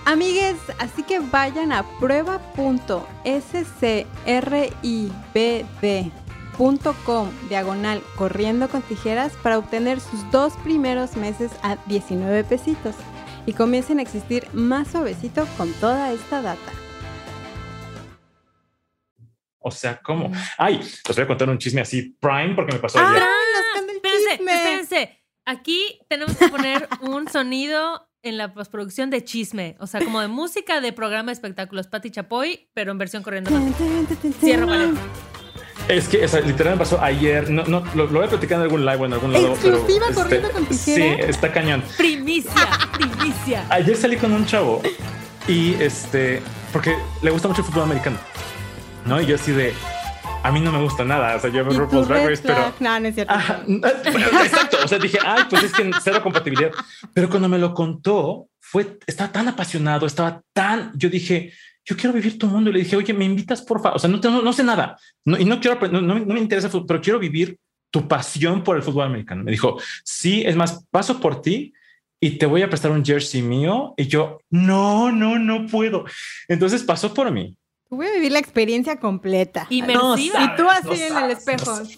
[0.05, 1.83] Amigues, así que vayan a
[6.57, 12.95] prueba.scribd.com diagonal corriendo con tijeras para obtener sus dos primeros meses a 19 pesitos
[13.47, 16.73] y comiencen a existir más suavecito con toda esta data.
[19.59, 20.31] O sea, ¿cómo?
[20.59, 23.23] Ay, les voy a contar un chisme así, Prime, porque me pasó ah, ayer.
[23.95, 25.23] Espérense, espérense.
[25.45, 30.29] Aquí tenemos que poner un sonido en la postproducción de chisme, o sea, como de
[30.29, 33.51] música de programa de espectáculos, Patti Chapoy, pero en versión corriendo.
[34.41, 34.95] Cierra, vale.
[35.89, 37.49] Es que esa, literal me pasó ayer.
[37.51, 39.53] No, no, lo, voy a platicar en algún live o en algún lado.
[39.53, 41.83] Exclusiva pero, corriendo este, con Sí, está cañón.
[41.97, 43.67] Primicia, primicia.
[43.71, 44.83] Ayer salí con un chavo
[45.47, 48.19] y este, porque le gusta mucho el fútbol americano,
[49.05, 49.21] ¿no?
[49.21, 49.75] Y yo así de,
[50.43, 51.37] a mí no me gusta nada.
[51.37, 52.73] O sea, yo veo RuPaul's Drag Race, pero.
[52.81, 53.35] No, no es cierto.
[53.69, 54.79] exacto.
[54.85, 56.73] O sea, dije, ay, pues es que cero compatibilidad.
[57.15, 60.93] Pero cuando me lo contó, fue, estaba tan apasionado, estaba tan.
[60.95, 61.53] Yo dije,
[61.87, 62.71] yo quiero vivir tu mundo.
[62.71, 63.97] Y le dije, oye, me invitas, por favor.
[63.97, 67.01] O sea, no, no, sé nada no, y no quiero, no, no, me interesa, pero
[67.01, 67.59] quiero vivir
[67.91, 69.45] tu pasión por el fútbol americano.
[69.45, 71.73] Me dijo, sí, es más, paso por ti
[72.21, 73.95] y te voy a prestar un jersey mío.
[73.97, 76.05] Y yo, no, no, no puedo.
[76.49, 77.57] Entonces pasó por mí
[77.89, 79.67] Voy a vivir la experiencia completa.
[79.71, 80.43] Inmersiva.
[80.43, 81.85] y tú así en el espejo.
[81.85, 81.97] sí.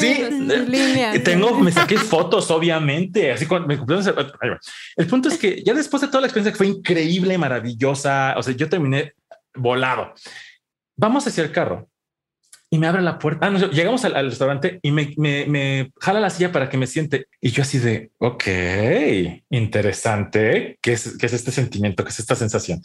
[0.00, 1.20] sí.
[1.24, 3.32] Tengo, me saqué fotos, obviamente.
[3.32, 3.74] Así con me
[4.96, 8.42] El punto es que ya después de toda la experiencia que fue increíble, maravillosa, o
[8.44, 9.14] sea, yo terminé
[9.54, 10.14] volado.
[10.96, 11.88] Vamos hacia el carro
[12.74, 13.46] y me abre la puerta.
[13.46, 17.28] Ah, llegamos al, restaurante y me, me, jala la silla para que me siente.
[17.40, 18.44] Y yo así de, ok,
[19.50, 20.76] interesante.
[20.80, 22.02] ¿Qué es, qué es este sentimiento?
[22.02, 22.82] ¿Qué es esta sensación?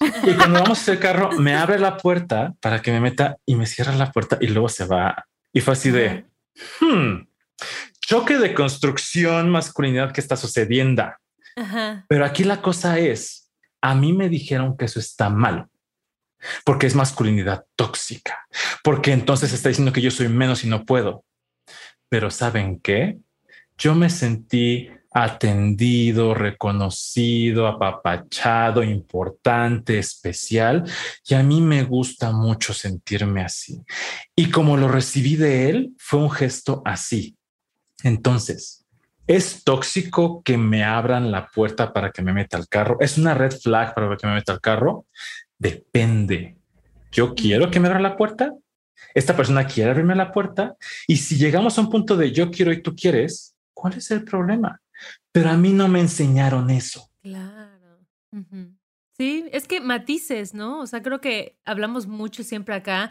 [0.00, 3.54] y cuando vamos hacia el carro, me abre la puerta para que me meta y
[3.54, 5.26] me cierra la puerta y luego se va.
[5.52, 6.24] Y fue así de,
[6.80, 7.26] hmm,
[8.00, 11.04] choque de construcción, masculinidad que está sucediendo.
[12.08, 13.50] Pero aquí la cosa es,
[13.82, 15.66] a mí me dijeron que eso está mal
[16.64, 18.46] porque es masculinidad tóxica,
[18.82, 21.24] porque entonces está diciendo que yo soy menos y no puedo.
[22.08, 23.18] Pero ¿saben qué?
[23.76, 30.84] Yo me sentí atendido, reconocido, apapachado, importante, especial,
[31.26, 33.82] y a mí me gusta mucho sentirme así.
[34.36, 37.36] Y como lo recibí de él, fue un gesto así.
[38.02, 38.86] Entonces,
[39.26, 42.98] ¿es tóxico que me abran la puerta para que me meta al carro?
[43.00, 45.06] ¿Es una red flag para que me meta al carro?
[45.58, 46.56] Depende.
[47.10, 48.54] Yo quiero que me abra la puerta.
[49.14, 50.76] Esta persona quiere abrirme la puerta.
[51.06, 54.24] Y si llegamos a un punto de yo quiero y tú quieres, ¿cuál es el
[54.24, 54.80] problema?
[55.32, 57.10] Pero a mí no me enseñaron eso.
[57.22, 58.06] Claro.
[59.16, 60.80] Sí, es que matices, ¿no?
[60.80, 63.10] O sea, creo que hablamos mucho siempre acá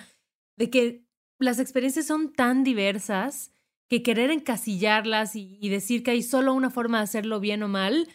[0.56, 1.04] de que
[1.40, 3.52] las experiencias son tan diversas
[3.90, 7.68] que querer encasillarlas y, y decir que hay solo una forma de hacerlo bien o
[7.68, 8.08] mal,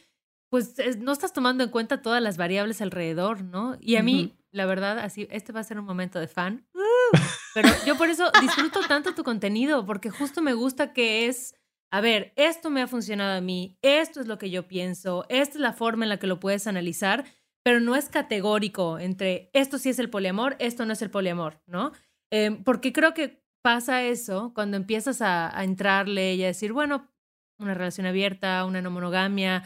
[0.52, 3.78] pues no estás tomando en cuenta todas las variables alrededor, ¿no?
[3.80, 6.68] Y a mí, la verdad, así, este va a ser un momento de fan.
[6.74, 7.16] ¡uh!
[7.54, 11.54] pero yo por eso disfruto tanto tu contenido, porque justo me gusta que es,
[11.90, 15.54] a ver, esto me ha funcionado a mí, esto es lo que yo pienso, esta
[15.54, 17.24] es la forma en la que lo puedes analizar,
[17.64, 21.62] pero no es categórico entre esto sí es el poliamor, esto no es el poliamor,
[21.64, 21.92] ¿no?
[22.30, 27.08] Em, porque creo que pasa eso cuando empiezas a, a entrarle y a decir, bueno,
[27.58, 29.64] una relación abierta, una no monogamia,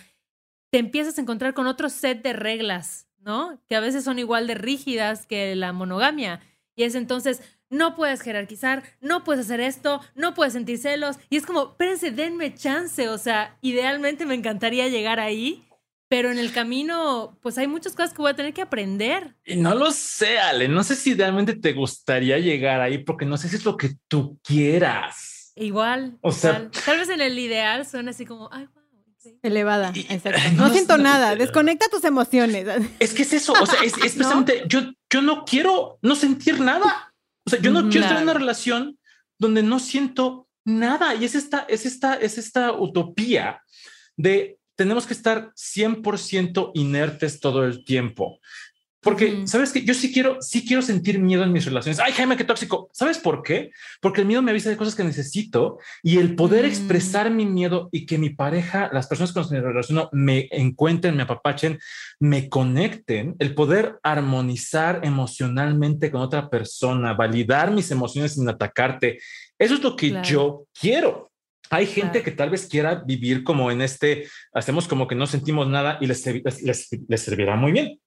[0.77, 3.59] te empiezas a encontrar con otro set de reglas, ¿no?
[3.67, 6.43] Que a veces son igual de rígidas que la monogamia.
[6.75, 11.17] Y es entonces, no puedes jerarquizar, no puedes hacer esto, no puedes sentir celos.
[11.31, 13.09] Y es como, espérense, denme chance.
[13.09, 15.67] O sea, idealmente me encantaría llegar ahí,
[16.09, 19.35] pero en el camino, pues hay muchas cosas que voy a tener que aprender.
[19.47, 20.69] Y no lo sé, Ale.
[20.69, 23.93] No sé si idealmente te gustaría llegar ahí, porque no sé si es lo que
[24.09, 25.55] tú quieras.
[25.57, 26.19] Igual.
[26.21, 28.69] O sea, tal vez en el ideal suena así como, ay,
[29.43, 29.93] elevada.
[30.57, 31.37] No, siento nada.
[31.37, 32.67] Desconecta tus emociones.
[32.99, 33.53] Es que es eso.
[33.61, 37.13] O sea, es, precisamente yo, yo no quiero no sentir nada.
[37.45, 38.99] O sea, yo no quiero estar en una relación
[39.39, 41.15] donde no siento nada.
[41.15, 43.63] Y es esta, es esta, es esta utopía
[44.17, 48.41] de tenemos que estar 100% inertes todo el tiempo.
[49.07, 52.01] Porque, ¿sabes que Yo sí quiero, sí quiero sentir miedo en mis relaciones.
[52.01, 52.91] Ay, Jaime, qué tóxico.
[52.93, 53.71] ¿Sabes por qué?
[54.01, 56.69] Porque el miedo me avisa de cosas que necesito y el poder mm.
[56.69, 60.49] expresar mi miedo y que mi pareja, las personas con las que me relaciono, me
[60.51, 61.79] encuentren, me apapachen,
[62.19, 69.21] me conecten, el poder armonizar emocionalmente con otra persona, validar mis emociones sin atacarte.
[69.57, 71.31] Eso es lo que yo quiero.
[71.71, 75.69] Hay gente que tal vez quiera vivir como en este, hacemos como que no sentimos
[75.69, 78.01] nada y les, les, les servirá muy bien.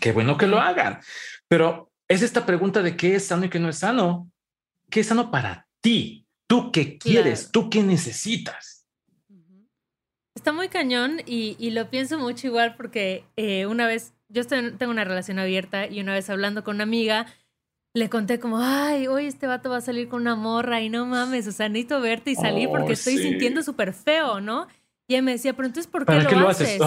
[0.00, 1.00] Qué bueno que lo hagan.
[1.48, 4.30] Pero es esta pregunta de qué es sano y qué no es sano.
[4.90, 6.26] ¿Qué es sano para ti?
[6.46, 7.50] ¿Tú qué quieres?
[7.50, 8.86] ¿Tú qué necesitas?
[10.34, 15.04] Está muy cañón y, lo pienso mucho igual porque eh, una vez, yo tengo una
[15.04, 17.26] relación abierta y una vez hablando con una amiga,
[17.92, 21.06] le conté como, ay, hoy este vato va a salir con una morra y no
[21.06, 24.68] mames, o sea, necesito verte y salir porque oh, estoy sintiendo súper feo, ¿no?
[25.08, 26.78] Y ella me decía, pero entonces, ¿por qué, lo, haces?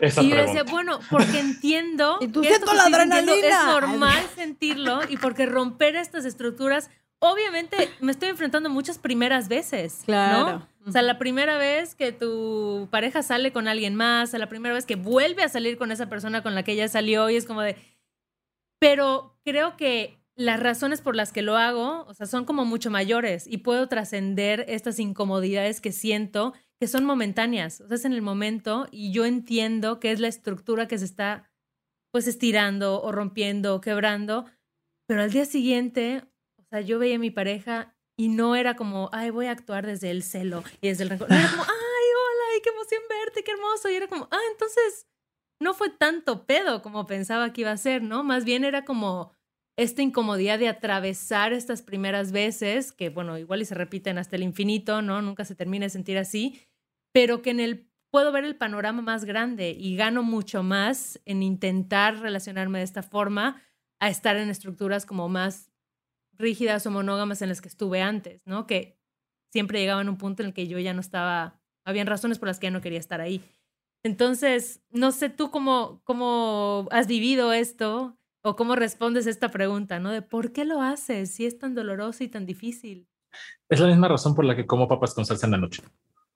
[0.00, 3.32] Y yo decía, bueno, porque entiendo ¿Y tú que esto la adrenalina?
[3.32, 10.02] es normal sentirlo y porque romper estas estructuras, obviamente me estoy enfrentando muchas primeras veces,
[10.04, 10.58] claro.
[10.58, 10.68] ¿no?
[10.86, 14.86] O sea, la primera vez que tu pareja sale con alguien más, la primera vez
[14.86, 17.60] que vuelve a salir con esa persona con la que ella salió y es como
[17.60, 17.76] de...
[18.78, 22.90] Pero creo que las razones por las que lo hago, o sea, son como mucho
[22.90, 28.12] mayores y puedo trascender estas incomodidades que siento que son momentáneas, o sea, es en
[28.12, 31.50] el momento y yo entiendo que es la estructura que se está
[32.12, 34.46] pues estirando o rompiendo o quebrando,
[35.06, 36.22] pero al día siguiente,
[36.58, 39.86] o sea, yo veía a mi pareja y no era como, ay, voy a actuar
[39.86, 41.32] desde el celo y desde el rencor.
[41.32, 43.88] Era como, ay, hola, qué emoción verte, qué hermoso.
[43.88, 45.06] Y era como, ah, entonces
[45.60, 48.24] no fue tanto pedo como pensaba que iba a ser, ¿no?
[48.24, 49.32] Más bien era como
[49.78, 54.42] esta incomodidad de atravesar estas primeras veces, que bueno, igual y se repiten hasta el
[54.42, 55.22] infinito, ¿no?
[55.22, 56.60] Nunca se termina de sentir así,
[57.12, 61.44] pero que en el puedo ver el panorama más grande y gano mucho más en
[61.44, 63.62] intentar relacionarme de esta forma
[64.00, 65.70] a estar en estructuras como más
[66.32, 68.66] rígidas o monógamas en las que estuve antes, ¿no?
[68.66, 68.98] Que
[69.52, 72.48] siempre llegaba en un punto en el que yo ya no estaba, habían razones por
[72.48, 73.44] las que ya no quería estar ahí.
[74.02, 78.17] Entonces, no sé tú cómo, cómo has vivido esto
[78.48, 80.10] o cómo respondes a esta pregunta, ¿no?
[80.10, 83.06] De por qué lo haces si es tan doloroso y tan difícil.
[83.68, 85.82] Es la misma razón por la que como papas con salsa en la noche.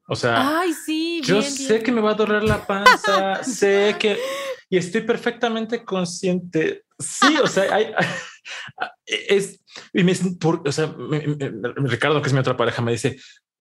[0.09, 4.19] O sea, Ay, sí, yo sé que me va a doler la panza, sé que
[4.69, 6.85] y estoy perfectamente consciente.
[6.99, 7.93] Sí, o sea, hay,
[9.07, 10.95] es y me, por, o sea,
[11.77, 13.19] Ricardo, que es mi otra pareja, me dice,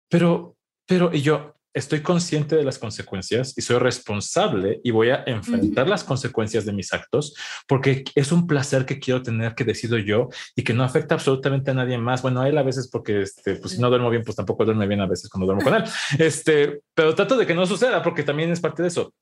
[0.09, 0.55] pero,
[0.85, 5.87] pero, y yo, estoy consciente de las consecuencias y soy responsable y voy a enfrentar
[5.87, 7.35] las consecuencias de mis actos
[7.67, 11.71] porque es un placer que quiero tener que decido yo y que no afecta absolutamente
[11.71, 12.21] a nadie más.
[12.21, 14.87] Bueno, a él a veces porque este, pues si no duermo bien, pues tampoco duerme
[14.87, 15.83] bien a veces cuando duermo con él.
[16.19, 19.13] Este, pero trato de que no suceda porque también es parte de eso.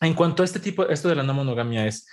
[0.00, 2.06] En cuanto a este tipo, esto de la no monogamia es,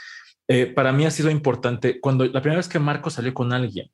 [0.47, 3.89] eh, para mí ha sido importante cuando la primera vez que Marco salió con alguien,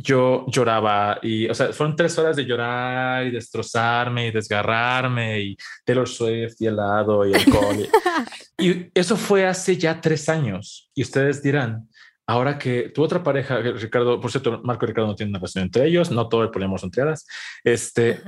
[0.00, 5.56] yo lloraba y, o sea, fueron tres horas de llorar y destrozarme y desgarrarme y
[5.84, 7.76] Taylor Swift y helado y alcohol.
[8.58, 10.88] y, y eso fue hace ya tres años.
[10.94, 11.88] Y ustedes dirán,
[12.28, 15.64] ahora que tu otra pareja, Ricardo, por cierto, Marco y Ricardo no tienen una relación
[15.64, 17.26] entre ellos, no todo el poliamor son triadas,
[17.64, 18.20] este,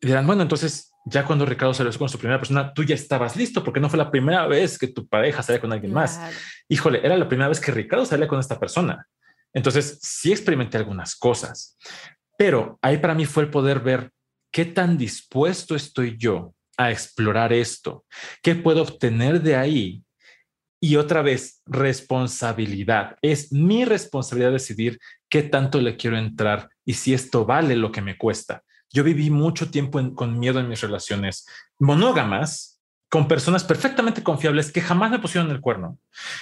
[0.00, 3.64] dirán, bueno, entonces ya cuando Ricardo salió con su primera persona, tú ya estabas listo
[3.64, 6.20] porque no fue la primera vez que tu pareja salía con alguien más.
[6.68, 9.06] Híjole, era la primera vez que Ricardo salía con esta persona.
[9.52, 11.76] Entonces, sí experimenté algunas cosas,
[12.38, 14.10] pero ahí para mí fue el poder ver
[14.52, 18.04] qué tan dispuesto estoy yo a explorar esto,
[18.42, 20.02] qué puedo obtener de ahí.
[20.82, 23.16] Y otra vez, responsabilidad.
[23.20, 28.00] Es mi responsabilidad decidir qué tanto le quiero entrar y si esto vale lo que
[28.00, 28.62] me cuesta.
[28.92, 31.46] Yo viví mucho tiempo con miedo en mis relaciones
[31.78, 35.98] monógamas, con personas perfectamente confiables que jamás me pusieron el cuerno,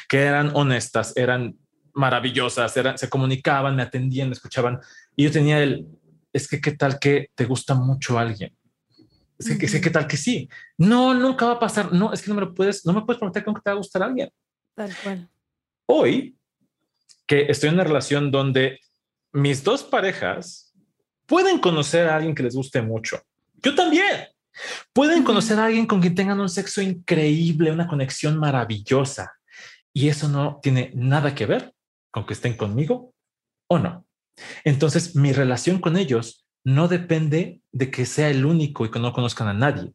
[0.09, 1.57] que eran honestas, eran
[1.95, 4.81] maravillosas, se comunicaban, me atendían, me escuchaban.
[5.17, 5.87] Y yo tenía el,
[6.33, 8.57] es que qué tal que te gusta mucho alguien.
[9.39, 10.49] Es que, qué tal que sí.
[10.77, 11.93] No, nunca va a pasar.
[11.93, 13.77] No, es que no me lo puedes, no me puedes prometer que te va a
[13.77, 14.31] gustar alguien.
[14.75, 15.29] Tal cual.
[15.87, 16.37] Hoy,
[17.25, 18.81] que estoy en una relación donde
[19.33, 20.75] mis dos parejas
[21.27, 23.21] pueden conocer a alguien que les guste mucho.
[23.63, 24.27] Yo también.
[24.93, 29.33] Pueden conocer a alguien con quien tengan un sexo increíble, una conexión maravillosa.
[29.93, 31.73] Y eso no tiene nada que ver
[32.11, 33.15] con que estén conmigo
[33.69, 34.07] o no.
[34.65, 39.13] Entonces, mi relación con ellos no depende de que sea el único y que no
[39.13, 39.93] conozcan a nadie.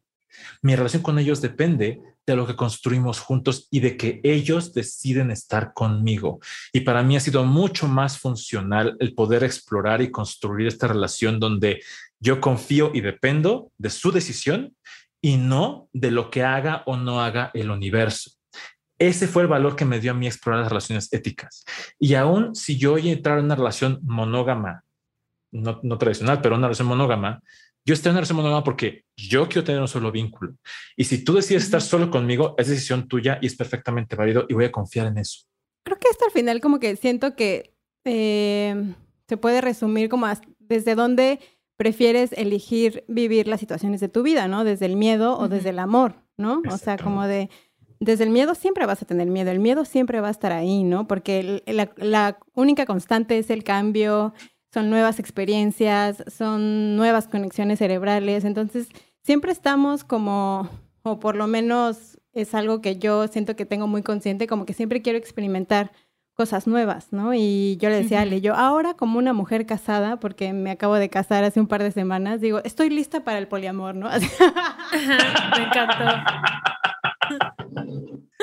[0.62, 5.30] Mi relación con ellos depende de lo que construimos juntos y de que ellos deciden
[5.30, 6.40] estar conmigo.
[6.72, 11.38] Y para mí ha sido mucho más funcional el poder explorar y construir esta relación
[11.38, 11.82] donde
[12.18, 14.74] yo confío y dependo de su decisión
[15.20, 18.32] y no de lo que haga o no haga el universo.
[18.98, 21.64] Ese fue el valor que me dio a mí explorar las relaciones éticas.
[21.98, 24.84] Y aún si yo voy a entrar en una relación monógama,
[25.52, 27.42] no, no tradicional, pero una relación monógama,
[27.86, 30.54] yo estoy en una relación monógama porque yo quiero tener un solo vínculo.
[30.96, 34.54] Y si tú decides estar solo conmigo, es decisión tuya y es perfectamente válido y
[34.54, 35.44] voy a confiar en eso.
[35.84, 38.94] Creo que esto al final como que siento que eh,
[39.28, 40.26] se puede resumir como
[40.58, 41.40] desde dónde
[41.76, 44.64] prefieres elegir vivir las situaciones de tu vida, ¿no?
[44.64, 46.62] Desde el miedo o desde el amor, ¿no?
[46.70, 47.50] O sea, como de,
[48.04, 50.84] desde el miedo siempre vas a tener miedo, el miedo siempre va a estar ahí,
[50.84, 51.06] ¿no?
[51.06, 54.32] Porque la, la única constante es el cambio,
[54.72, 58.88] son nuevas experiencias, son nuevas conexiones cerebrales, entonces
[59.22, 60.68] siempre estamos como,
[61.02, 64.74] o por lo menos es algo que yo siento que tengo muy consciente, como que
[64.74, 65.92] siempre quiero experimentar
[66.34, 67.32] cosas nuevas, ¿no?
[67.32, 70.96] Y yo le decía a Ale, yo ahora como una mujer casada, porque me acabo
[70.96, 74.08] de casar hace un par de semanas, digo, estoy lista para el poliamor, ¿no?
[75.56, 76.04] me encantó.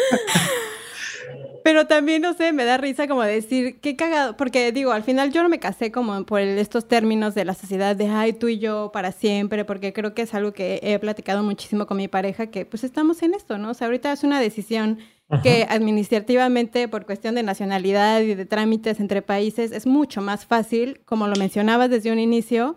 [1.64, 5.32] Pero también, no sé, me da risa como decir, qué cagado, porque digo, al final
[5.32, 8.58] yo no me casé como por estos términos de la sociedad de, ay, tú y
[8.58, 12.48] yo para siempre, porque creo que es algo que he platicado muchísimo con mi pareja,
[12.48, 13.72] que pues estamos en esto, ¿no?
[13.72, 15.00] O sea, ahorita es una decisión
[15.44, 21.00] que administrativamente, por cuestión de nacionalidad y de trámites entre países, es mucho más fácil,
[21.06, 22.76] como lo mencionabas desde un inicio,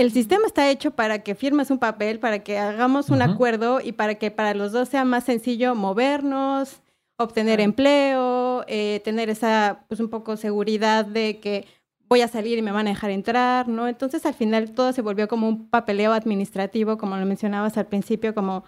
[0.00, 3.92] el sistema está hecho para que firmes un papel, para que hagamos un acuerdo y
[3.92, 6.80] para que para los dos sea más sencillo movernos,
[7.18, 11.66] obtener empleo, eh, tener esa, pues un poco seguridad de que
[12.08, 13.88] voy a salir y me van a dejar entrar, ¿no?
[13.88, 18.34] Entonces al final todo se volvió como un papeleo administrativo, como lo mencionabas al principio,
[18.34, 18.64] como,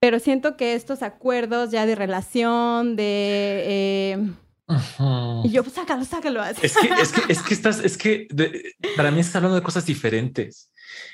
[0.00, 3.64] pero siento que estos acuerdos ya de relación, de...
[3.66, 4.32] Eh,
[5.44, 6.44] y yo, pues, sácalo, sácalo.
[6.44, 8.28] Es que, es que, es que estás, es que
[8.96, 10.70] para mí estás hablando de cosas diferentes.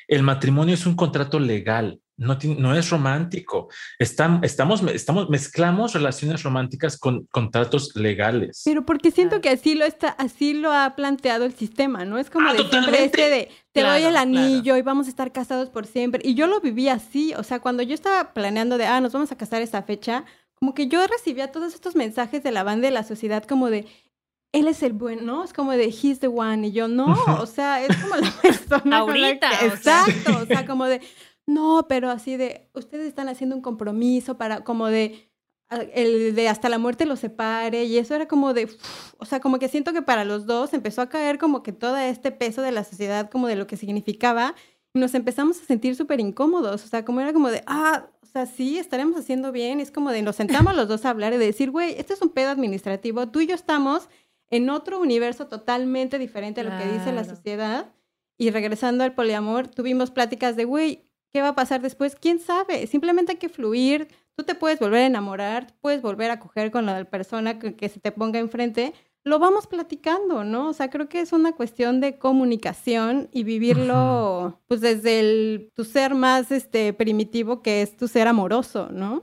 [0.09, 3.69] El matrimonio es un contrato legal no, no es romántico.
[3.99, 8.63] estamos, estamos, mezclamos relaciones románticas con contratos legales.
[8.65, 12.19] Pero porque siento que así lo está, así lo ha planteado el sistema, ¿no?
[12.19, 15.33] Es como ah, de siempre este de te doy el anillo y vamos a estar
[15.33, 16.23] casados por siempre.
[16.25, 19.33] Y yo lo viví así, o sea, cuando yo estaba planeando de, ah, nos vamos
[19.33, 20.25] a casar esa fecha,
[20.65, 23.85] como que yo recibía todos estos mensajes de la banda de la sociedad como de,
[24.51, 25.45] él es el bueno, ¿no?
[25.45, 28.97] Es como de he's the one y yo no, o sea, es como la persona
[28.97, 31.03] ahorita, exacto, o sea, como de
[31.47, 35.31] no, pero así de, ustedes están haciendo un compromiso para, como de,
[35.93, 38.75] el de hasta la muerte los separe, y eso era como de,
[39.19, 41.99] o sea, como que siento que para los dos empezó a caer como que todo
[41.99, 44.55] este peso de la sociedad, como de lo que significaba,
[44.95, 48.47] y nos empezamos a sentir súper incómodos, o sea, como era como de, ah, sea,
[48.47, 51.47] sí, estaremos haciendo bien, es como de, nos sentamos los dos a hablar y de
[51.47, 54.09] decir, güey, este es un pedo administrativo, tú y yo estamos
[54.51, 57.93] en otro universo totalmente diferente a lo que dice la sociedad.
[58.37, 62.15] Y regresando al poliamor, tuvimos pláticas de, güey, ¿Qué va a pasar después?
[62.15, 62.87] ¿Quién sabe?
[62.87, 64.07] Simplemente hay que fluir.
[64.37, 67.89] Tú te puedes volver a enamorar, puedes volver a coger con la persona que, que
[67.89, 68.95] se te ponga enfrente,
[69.25, 70.69] lo vamos platicando, ¿no?
[70.69, 75.85] O sea, creo que es una cuestión de comunicación y vivirlo, pues desde el, tu
[75.85, 79.23] ser más este, primitivo, que es tu ser amoroso, ¿no?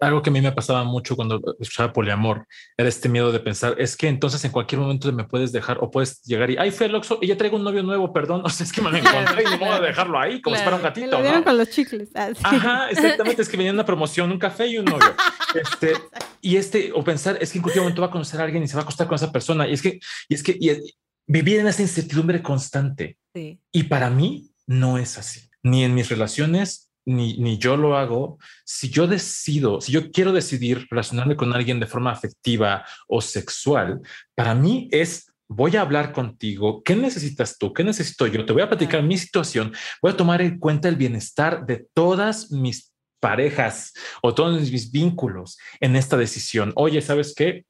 [0.00, 3.74] Algo que a mí me pasaba mucho cuando escuchaba poliamor era este miedo de pensar,
[3.78, 6.86] es que entonces en cualquier momento me puedes dejar o puedes llegar y, ay, fue
[6.86, 9.42] el y ya traigo un novio nuevo, perdón, o sea, es que me lo encontré
[9.42, 11.18] y no voy a dejarlo ahí, como si fuera un gatito.
[11.18, 12.10] Me lo con los chicles.
[12.14, 15.14] Ah, Ajá, exactamente, es que venía una promoción, un café y un novio.
[15.52, 15.92] Este,
[16.40, 18.68] y este, o pensar, es que en cualquier momento va a conocer a alguien y
[18.68, 19.68] se va a acostar con esa persona.
[19.68, 20.58] Y es que, y es que
[21.26, 23.18] vivir en esa incertidumbre constante.
[23.72, 25.48] Y para mí no es así.
[25.62, 28.38] Ni en mis relaciones, ni, ni yo lo hago.
[28.64, 34.00] Si yo decido, si yo quiero decidir relacionarme con alguien de forma afectiva o sexual,
[34.34, 37.72] para mí es voy a hablar contigo, ¿qué necesitas tú?
[37.72, 38.44] ¿Qué necesito yo?
[38.44, 42.50] Te voy a platicar mi situación, voy a tomar en cuenta el bienestar de todas
[42.50, 43.92] mis parejas
[44.22, 46.72] o todos mis vínculos en esta decisión.
[46.74, 47.64] Oye, ¿sabes qué?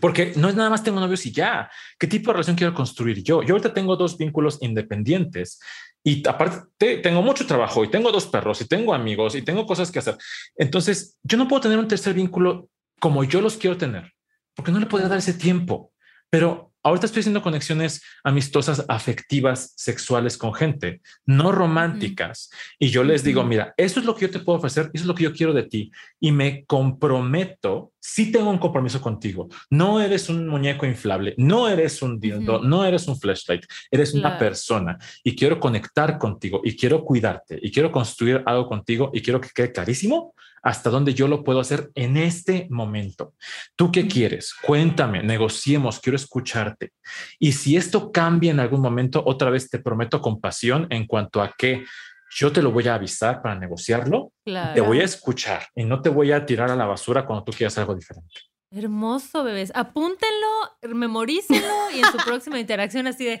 [0.00, 1.70] Porque no es nada más tengo novios y ya.
[1.98, 3.42] ¿Qué tipo de relación quiero construir yo?
[3.42, 5.60] Yo ahorita tengo dos vínculos independientes
[6.04, 9.90] y aparte tengo mucho trabajo y tengo dos perros y tengo amigos y tengo cosas
[9.90, 10.16] que hacer.
[10.56, 12.68] Entonces, yo no puedo tener un tercer vínculo
[13.00, 14.12] como yo los quiero tener,
[14.54, 15.92] porque no le podría dar ese tiempo.
[16.30, 22.50] Pero ahorita estoy haciendo conexiones amistosas, afectivas, sexuales con gente, no románticas.
[22.78, 25.06] Y yo les digo, mira, eso es lo que yo te puedo ofrecer, eso es
[25.06, 25.90] lo que yo quiero de ti.
[26.20, 29.48] Y me comprometo sí tengo un compromiso contigo.
[29.70, 34.38] No eres un muñeco inflable, no eres un dildo, no eres un flashlight, eres una
[34.38, 39.40] persona y quiero conectar contigo y quiero cuidarte y quiero construir algo contigo y quiero
[39.40, 43.34] que quede clarísimo hasta dónde yo lo puedo hacer en este momento.
[43.76, 44.54] ¿Tú qué quieres?
[44.54, 46.92] Cuéntame, negociemos, quiero escucharte.
[47.38, 51.54] Y si esto cambia en algún momento, otra vez te prometo compasión en cuanto a
[51.56, 51.84] que
[52.30, 56.08] yo te lo voy a avisar para negociarlo, te voy a escuchar y no te
[56.08, 58.40] voy a tirar a la basura cuando tú quieras algo diferente.
[58.70, 59.72] Hermoso, bebés.
[59.74, 60.48] Apúntenlo,
[60.94, 63.40] memorícenlo y en su próxima interacción así de,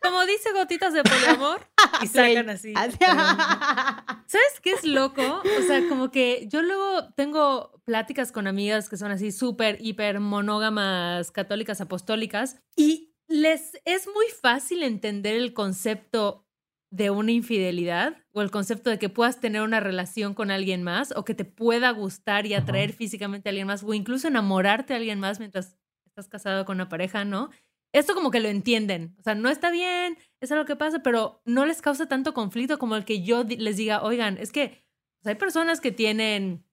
[0.00, 1.68] como dice gotitas de poliamor,
[2.00, 2.72] y sacan así.
[2.74, 5.42] ¿Sabes qué es loco?
[5.58, 10.20] O sea, como que yo luego tengo pláticas con amigas que son así súper, hiper
[10.20, 16.47] monógamas, católicas, apostólicas, y les es muy fácil entender el concepto
[16.90, 21.12] de una infidelidad o el concepto de que puedas tener una relación con alguien más
[21.16, 24.98] o que te pueda gustar y atraer físicamente a alguien más o incluso enamorarte de
[24.98, 25.76] alguien más mientras
[26.06, 27.50] estás casado con una pareja, ¿no?
[27.92, 31.42] Esto como que lo entienden, o sea, no está bien, es algo que pasa, pero
[31.46, 34.84] no les causa tanto conflicto como el que yo les diga, oigan, es que
[35.24, 36.64] hay personas que tienen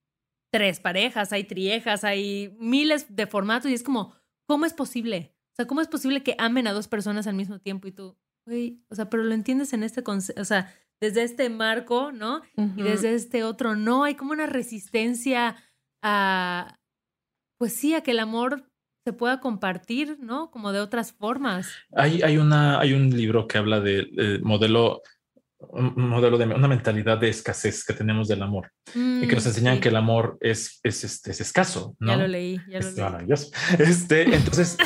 [0.52, 4.14] tres parejas, hay triejas, hay miles de formatos y es como,
[4.46, 5.34] ¿cómo es posible?
[5.54, 8.18] O sea, ¿cómo es posible que amen a dos personas al mismo tiempo y tú,
[8.90, 12.42] o sea, pero lo entiendes en este concepto, o sea, desde este marco, ¿no?
[12.56, 15.56] Y desde este otro, no, hay como una resistencia
[16.02, 16.78] a,
[17.60, 18.70] pues sí, a que el amor
[19.06, 20.50] se pueda compartir, ¿no?
[20.52, 21.70] Como de otras formas.
[21.94, 25.02] Hay, hay, una, hay un libro que habla del modelo
[25.72, 29.48] un modelo de una mentalidad de escasez que tenemos del amor y que nos mm,
[29.48, 31.96] enseñan que el amor es, es, este, es escaso.
[32.00, 32.12] ¿no?
[32.12, 33.28] Ya lo leí, ya lo leí.
[33.80, 34.78] Este, entonces,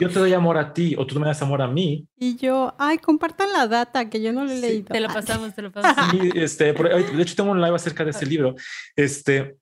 [0.00, 2.06] yo te doy amor a ti o tú me das amor a mí.
[2.16, 4.86] Y yo, ay, compartan la data que yo no lo he leído.
[4.86, 6.10] Te lo pasamos, te lo pasamos.
[6.10, 8.54] Sí, este, de hecho, tengo un live acerca de ese libro.
[8.94, 9.56] Este,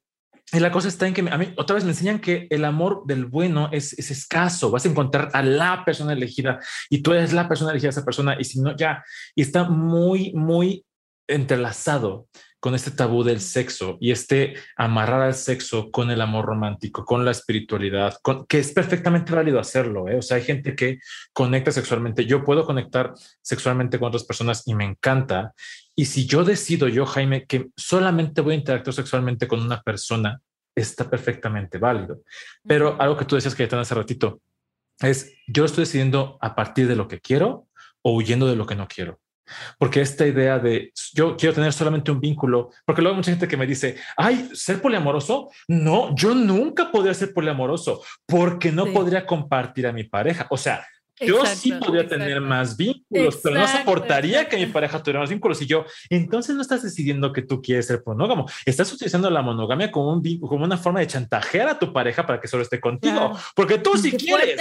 [0.52, 3.02] y la cosa está en que a mí otra vez me enseñan que el amor
[3.06, 4.70] del bueno es, es, escaso.
[4.70, 8.36] Vas a encontrar a la persona elegida y tú eres la persona elegida esa persona.
[8.38, 10.84] Y si no, ya, y está muy, muy
[11.26, 12.28] entrelazado
[12.64, 17.22] con este tabú del sexo y este amarrar al sexo con el amor romántico, con
[17.22, 20.08] la espiritualidad, con, que es perfectamente válido hacerlo.
[20.08, 20.16] ¿eh?
[20.16, 20.98] O sea, hay gente que
[21.34, 22.24] conecta sexualmente.
[22.24, 25.52] Yo puedo conectar sexualmente con otras personas y me encanta.
[25.96, 30.40] Y si yo decido, yo, Jaime, que solamente voy a interactuar sexualmente con una persona,
[30.74, 32.22] está perfectamente válido.
[32.66, 34.40] Pero algo que tú decías que ya hace ratito
[35.00, 37.68] es yo estoy decidiendo a partir de lo que quiero
[38.02, 39.20] o huyendo de lo que no quiero.
[39.78, 43.46] Porque esta idea de yo quiero tener solamente un vínculo, porque luego hay mucha gente
[43.46, 45.50] que me dice, ay, ser poliamoroso.
[45.68, 50.46] No, yo nunca podría ser poliamoroso porque no podría compartir a mi pareja.
[50.50, 50.86] O sea,
[51.20, 55.60] yo sí podría tener más vínculos, pero no soportaría que mi pareja tuviera más vínculos.
[55.62, 59.90] Y yo, entonces no estás decidiendo que tú quieres ser monógamo, estás utilizando la monogamia
[59.90, 63.38] como, un, como una forma de chantajear a tu pareja para que solo esté contigo,
[63.54, 64.60] porque tú sí quieres.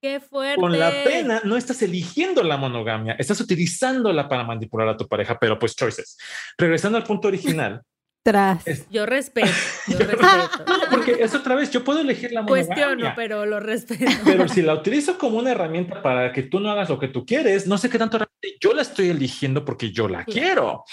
[0.00, 0.60] Qué fuerte.
[0.60, 5.38] Con la pena no estás eligiendo la monogamia, estás utilizándola para manipular a tu pareja,
[5.40, 6.16] pero pues choices.
[6.56, 7.82] Regresando al punto original.
[8.28, 8.86] Tras.
[8.90, 9.48] yo respeto,
[9.86, 10.64] yo respeto.
[10.90, 12.66] porque es otra vez, yo puedo elegir la monogamia.
[12.66, 14.04] Cuestiono, pero lo respeto.
[14.22, 17.24] Pero si la utilizo como una herramienta para que tú no hagas lo que tú
[17.24, 18.18] quieres, no sé qué tanto
[18.60, 20.84] yo la estoy eligiendo porque yo la quiero.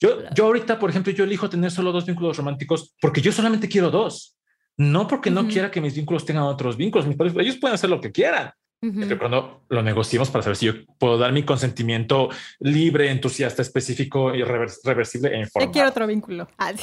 [0.00, 3.68] Yo, yo ahorita, por ejemplo, yo elijo tener solo dos vínculos románticos porque yo solamente
[3.68, 4.36] quiero dos.
[4.76, 7.06] No porque no quiera que mis vínculos tengan otros vínculos,
[7.38, 8.50] ellos pueden hacer lo que quieran.
[8.80, 14.34] Pero cuando lo negociemos para saber si yo puedo dar mi consentimiento libre, entusiasta, específico
[14.34, 15.68] y reversible e informado.
[15.68, 16.48] Yo quiero otro vínculo.
[16.56, 16.72] Ah,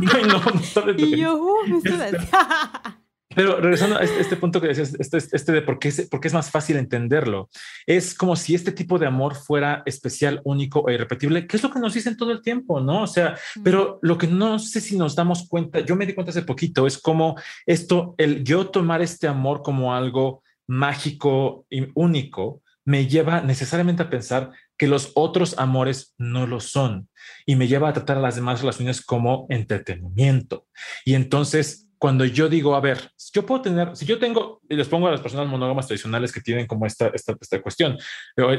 [0.00, 1.82] no, no, y yo, uh,
[3.36, 6.20] Pero regresando a este, este, punto que decías, este, este de por qué, es, por
[6.20, 7.50] qué es más fácil entenderlo,
[7.84, 11.70] es como si este tipo de amor fuera especial, único e irrepetible, que es lo
[11.70, 13.02] que nos dicen todo el tiempo, ¿no?
[13.02, 16.30] O sea, pero lo que no sé si nos damos cuenta, yo me di cuenta
[16.30, 22.62] hace poquito, es como esto, el yo tomar este amor como algo mágico y único,
[22.86, 27.08] me lleva necesariamente a pensar que los otros amores no lo son
[27.44, 30.66] y me lleva a tratar a las demás relaciones como entretenimiento.
[31.04, 34.88] Y entonces cuando yo digo, a ver, yo puedo tener, si yo tengo, y les
[34.88, 37.98] pongo a las personas monógamas tradicionales que tienen como esta, esta, esta cuestión,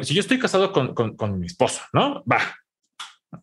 [0.01, 2.23] si yo estoy casado con, con, con mi esposo, ¿no?
[2.29, 2.39] Va.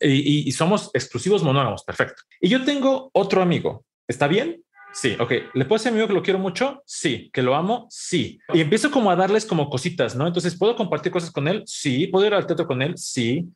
[0.00, 2.22] Y, y, somos exclusivos monógamos, perfecto.
[2.40, 4.64] Y yo tengo otro amigo, ¿está bien?
[4.94, 5.30] Sí, ok.
[5.54, 6.82] ¿Le puedo decir a mi amigo que lo quiero mucho?
[6.86, 7.28] Sí.
[7.32, 7.86] ¿Que lo amo?
[7.90, 8.38] Sí.
[8.52, 10.26] Y empiezo como a darles como cositas, ¿no?
[10.26, 11.64] Entonces, ¿puedo compartir cosas con él?
[11.66, 12.06] Sí.
[12.06, 12.96] ¿Puedo ir al teatro con él?
[12.96, 13.48] Sí.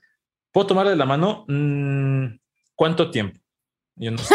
[0.51, 1.45] ¿Puedo tomarle la mano?
[1.47, 2.39] Mm,
[2.75, 3.39] ¿Cuánto tiempo?
[3.99, 4.35] Yo no sé.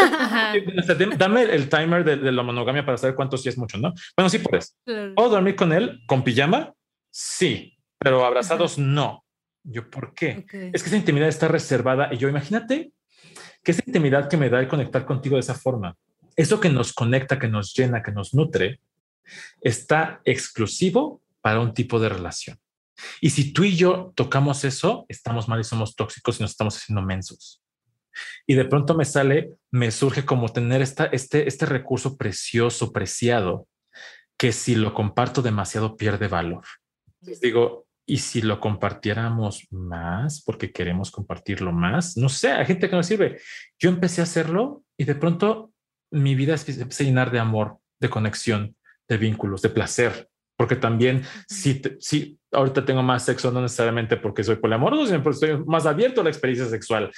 [1.16, 3.92] Dame el timer de, la monogamia para saber cuánto sí es mucho, ¿no?
[4.16, 4.76] Bueno, sí puedes.
[4.84, 6.72] ¿Puedo dormir con él con pijama?
[7.10, 9.24] Sí, pero abrazados no.
[9.62, 10.44] Yo, ¿por qué?
[10.72, 12.92] Es que esa intimidad está reservada y yo imagínate
[13.62, 15.96] que esa intimidad que me da el conectar contigo de esa forma
[16.36, 18.80] eso que nos conecta, que nos llena, que nos nutre,
[19.60, 22.58] está exclusivo para un tipo de relación.
[23.20, 26.76] Y si tú y yo tocamos eso, estamos mal y somos tóxicos y nos estamos
[26.76, 27.60] haciendo mensos.
[28.46, 33.68] Y de pronto me sale, me surge como tener esta, este, este recurso precioso, preciado,
[34.38, 36.64] que si lo comparto demasiado pierde valor.
[37.40, 42.16] digo, ¿y si lo compartiéramos más porque queremos compartirlo más?
[42.16, 43.40] No sé, hay gente que no sirve.
[43.78, 45.72] Yo empecé a hacerlo y de pronto
[46.10, 48.76] mi vida se empezó a llenar de amor, de conexión,
[49.08, 50.28] de vínculos, de placer.
[50.56, 55.46] Porque también, si, si ahorita tengo más sexo, no necesariamente porque soy poliamoroso, sino porque
[55.46, 57.10] estoy más abierto a la experiencia sexual.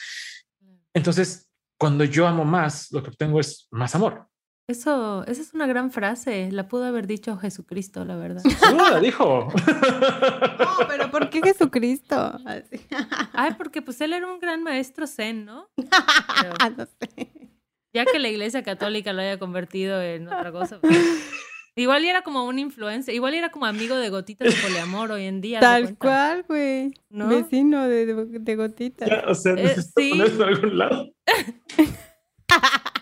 [0.97, 1.47] Entonces,
[1.79, 4.27] cuando yo amo más, lo que obtengo es más amor.
[4.67, 6.51] Eso, esa es una gran frase.
[6.51, 8.43] La pudo haber dicho Jesucristo, la verdad.
[8.75, 9.49] No, la dijo.
[10.79, 12.39] No, pero ¿por qué Jesucristo?
[13.33, 15.69] Ay, porque pues él era un gran maestro zen, ¿no?
[15.77, 17.31] no sé.
[17.95, 20.81] Ya que la iglesia católica lo haya convertido en otra cosa.
[20.81, 20.99] Pues,
[21.77, 25.41] igual era como un influencer, igual era como amigo de gotitas de poliamor hoy en
[25.41, 25.61] día.
[25.61, 26.93] Tal cual, güey.
[27.09, 27.29] ¿No?
[27.29, 29.09] Vecino de, de, gotitas.
[29.27, 30.13] o sea, eh, ¿sí?
[30.13, 31.11] en algún lado.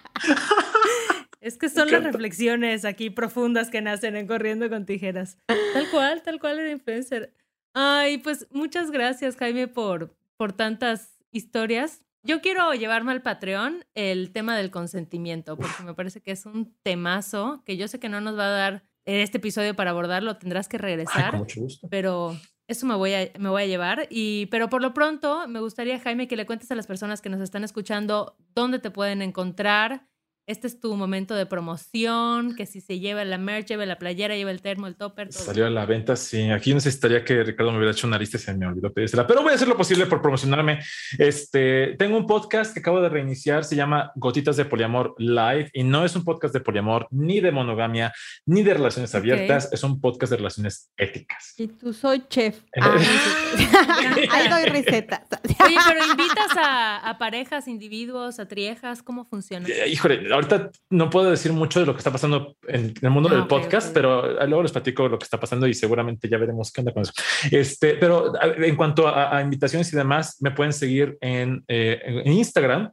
[1.40, 5.36] Es que son las reflexiones aquí profundas que nacen en Corriendo con Tijeras.
[5.46, 7.34] Tal cual, tal cual era influencer.
[7.74, 12.03] Ay, pues muchas gracias, Jaime, por, por tantas historias.
[12.24, 16.74] Yo quiero llevarme al Patreon el tema del consentimiento, porque me parece que es un
[16.82, 20.66] temazo que yo sé que no nos va a dar este episodio para abordarlo, tendrás
[20.66, 21.32] que regresar.
[21.32, 21.86] con mucho gusto.
[21.90, 22.34] Pero
[22.66, 24.06] eso me voy, a, me voy a llevar.
[24.08, 27.28] Y, pero por lo pronto, me gustaría, Jaime, que le cuentes a las personas que
[27.28, 30.06] nos están escuchando dónde te pueden encontrar,
[30.46, 34.36] este es tu momento de promoción, que si se lleva la merch, lleva la playera,
[34.36, 35.32] lleva el termo, el topper.
[35.32, 36.50] Salió a la venta, sí.
[36.50, 39.52] Aquí necesitaría que Ricardo me hubiera hecho una lista, se me olvidó pedírsela, pero voy
[39.52, 40.80] a hacer lo posible por promocionarme.
[41.18, 45.82] Este, tengo un podcast que acabo de reiniciar, se llama Gotitas de Poliamor Live y
[45.82, 48.12] no es un podcast de poliamor, ni de monogamia,
[48.44, 51.54] ni de relaciones abiertas, es un podcast de relaciones éticas.
[51.56, 52.60] Y tú soy chef.
[52.84, 52.98] Ah,
[54.30, 55.22] ahí doy recetas.
[55.64, 59.66] Oye, pero invitas a, a parejas, individuos, a triejas, ¿cómo funciona?
[59.68, 63.28] Eh, híjole, ahorita no puedo decir mucho de lo que está pasando en, el mundo
[63.32, 66.70] ah, del podcast, pero luego les platico lo que está pasando y seguramente ya veremos
[66.72, 67.12] qué onda con eso.
[67.50, 72.90] Este, pero en cuanto a, invitaciones y demás, me pueden seguir en, eh, en Instagram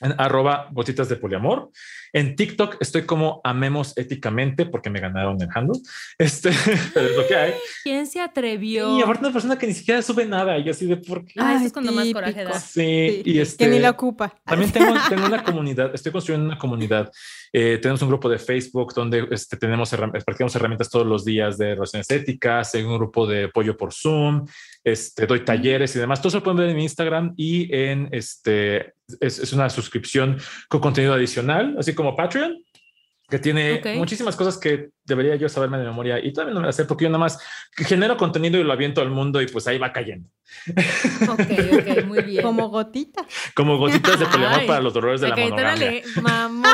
[0.00, 1.70] en arroba gotitas de poliamor.
[2.12, 5.80] En TikTok estoy como amemos éticamente porque me ganaron el handle.
[6.18, 6.50] Este,
[6.94, 7.54] pero es lo que hay.
[7.82, 8.98] ¿Quién se atrevió?
[8.98, 11.34] Y aparte una persona que ni siquiera sube nada y así de por qué.
[11.38, 12.58] Ah, eso es cuando más coraje da.
[12.58, 13.64] Sí, y este.
[13.64, 14.34] Que ni la ocupa.
[14.44, 17.10] También tengo, tengo una comunidad, estoy construyendo una comunidad.
[17.52, 21.74] Eh, tenemos un grupo de Facebook donde este, tenemos practicamos herramientas todos los días de
[21.74, 24.46] relaciones éticas, hay un grupo de apoyo por Zoom,
[24.84, 26.20] este, doy talleres y demás.
[26.20, 30.38] Todo eso lo pueden ver en mi Instagram y en este, es, es una suscripción
[30.68, 32.62] con contenido adicional, así como Patreon,
[33.28, 36.76] que tiene muchísimas cosas que debería yo saberme de memoria y todavía no me las
[36.76, 37.38] sé porque yo nada más
[37.76, 40.28] genero contenido y lo aviento al mundo y pues ahí va cayendo.
[41.28, 42.42] Ok, ok, muy bien.
[42.42, 43.26] Como gotitas.
[43.54, 46.02] Como gotitas de poliamor para los dolores de la monogamia.
[46.20, 46.68] mamó,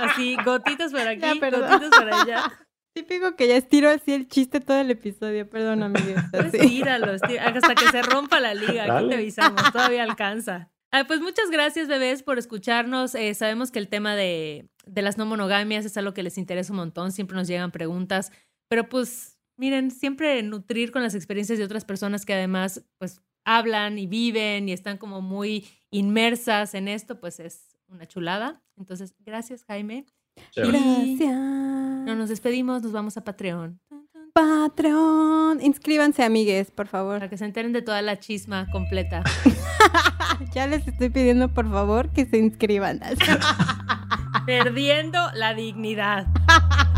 [0.00, 2.52] así, gotitas para aquí, gotitas para allá.
[2.94, 6.22] Típico que ya estiro así el chiste todo el episodio, perdón amigos.
[6.32, 10.70] Estíralo, hasta que se rompa la liga, aquí te avisamos, todavía alcanza.
[10.90, 13.14] Ah, pues muchas gracias, bebés, por escucharnos.
[13.14, 16.72] Eh, sabemos que el tema de, de, las no monogamias es algo que les interesa
[16.72, 17.12] un montón.
[17.12, 18.32] Siempre nos llegan preguntas,
[18.68, 23.98] pero pues miren, siempre nutrir con las experiencias de otras personas que además pues hablan
[23.98, 28.62] y viven y están como muy inmersas en esto, pues es una chulada.
[28.76, 30.06] Entonces, gracias, Jaime.
[30.54, 31.34] Gracias.
[31.34, 33.80] No nos despedimos, nos vamos a Patreon.
[34.38, 35.60] Patreon.
[35.60, 37.18] Inscríbanse, amigues, por favor.
[37.18, 39.24] Para que se enteren de toda la chisma completa.
[40.54, 43.00] ya les estoy pidiendo, por favor, que se inscriban.
[44.46, 46.28] Perdiendo la dignidad.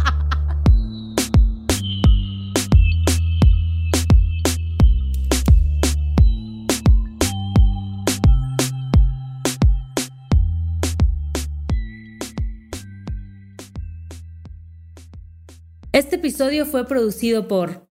[15.92, 17.88] Este episodio fue producido por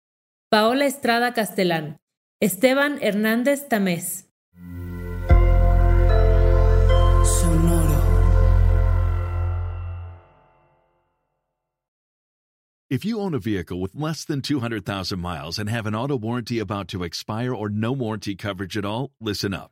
[0.52, 1.98] Paola Estrada Castelán,
[2.40, 4.30] Esteban Hernández Tamés.
[7.26, 7.98] Sonoro.
[12.88, 16.60] If you own a vehicle with less than 200,000 miles and have an auto warranty
[16.60, 19.72] about to expire or no warranty coverage at all, listen up.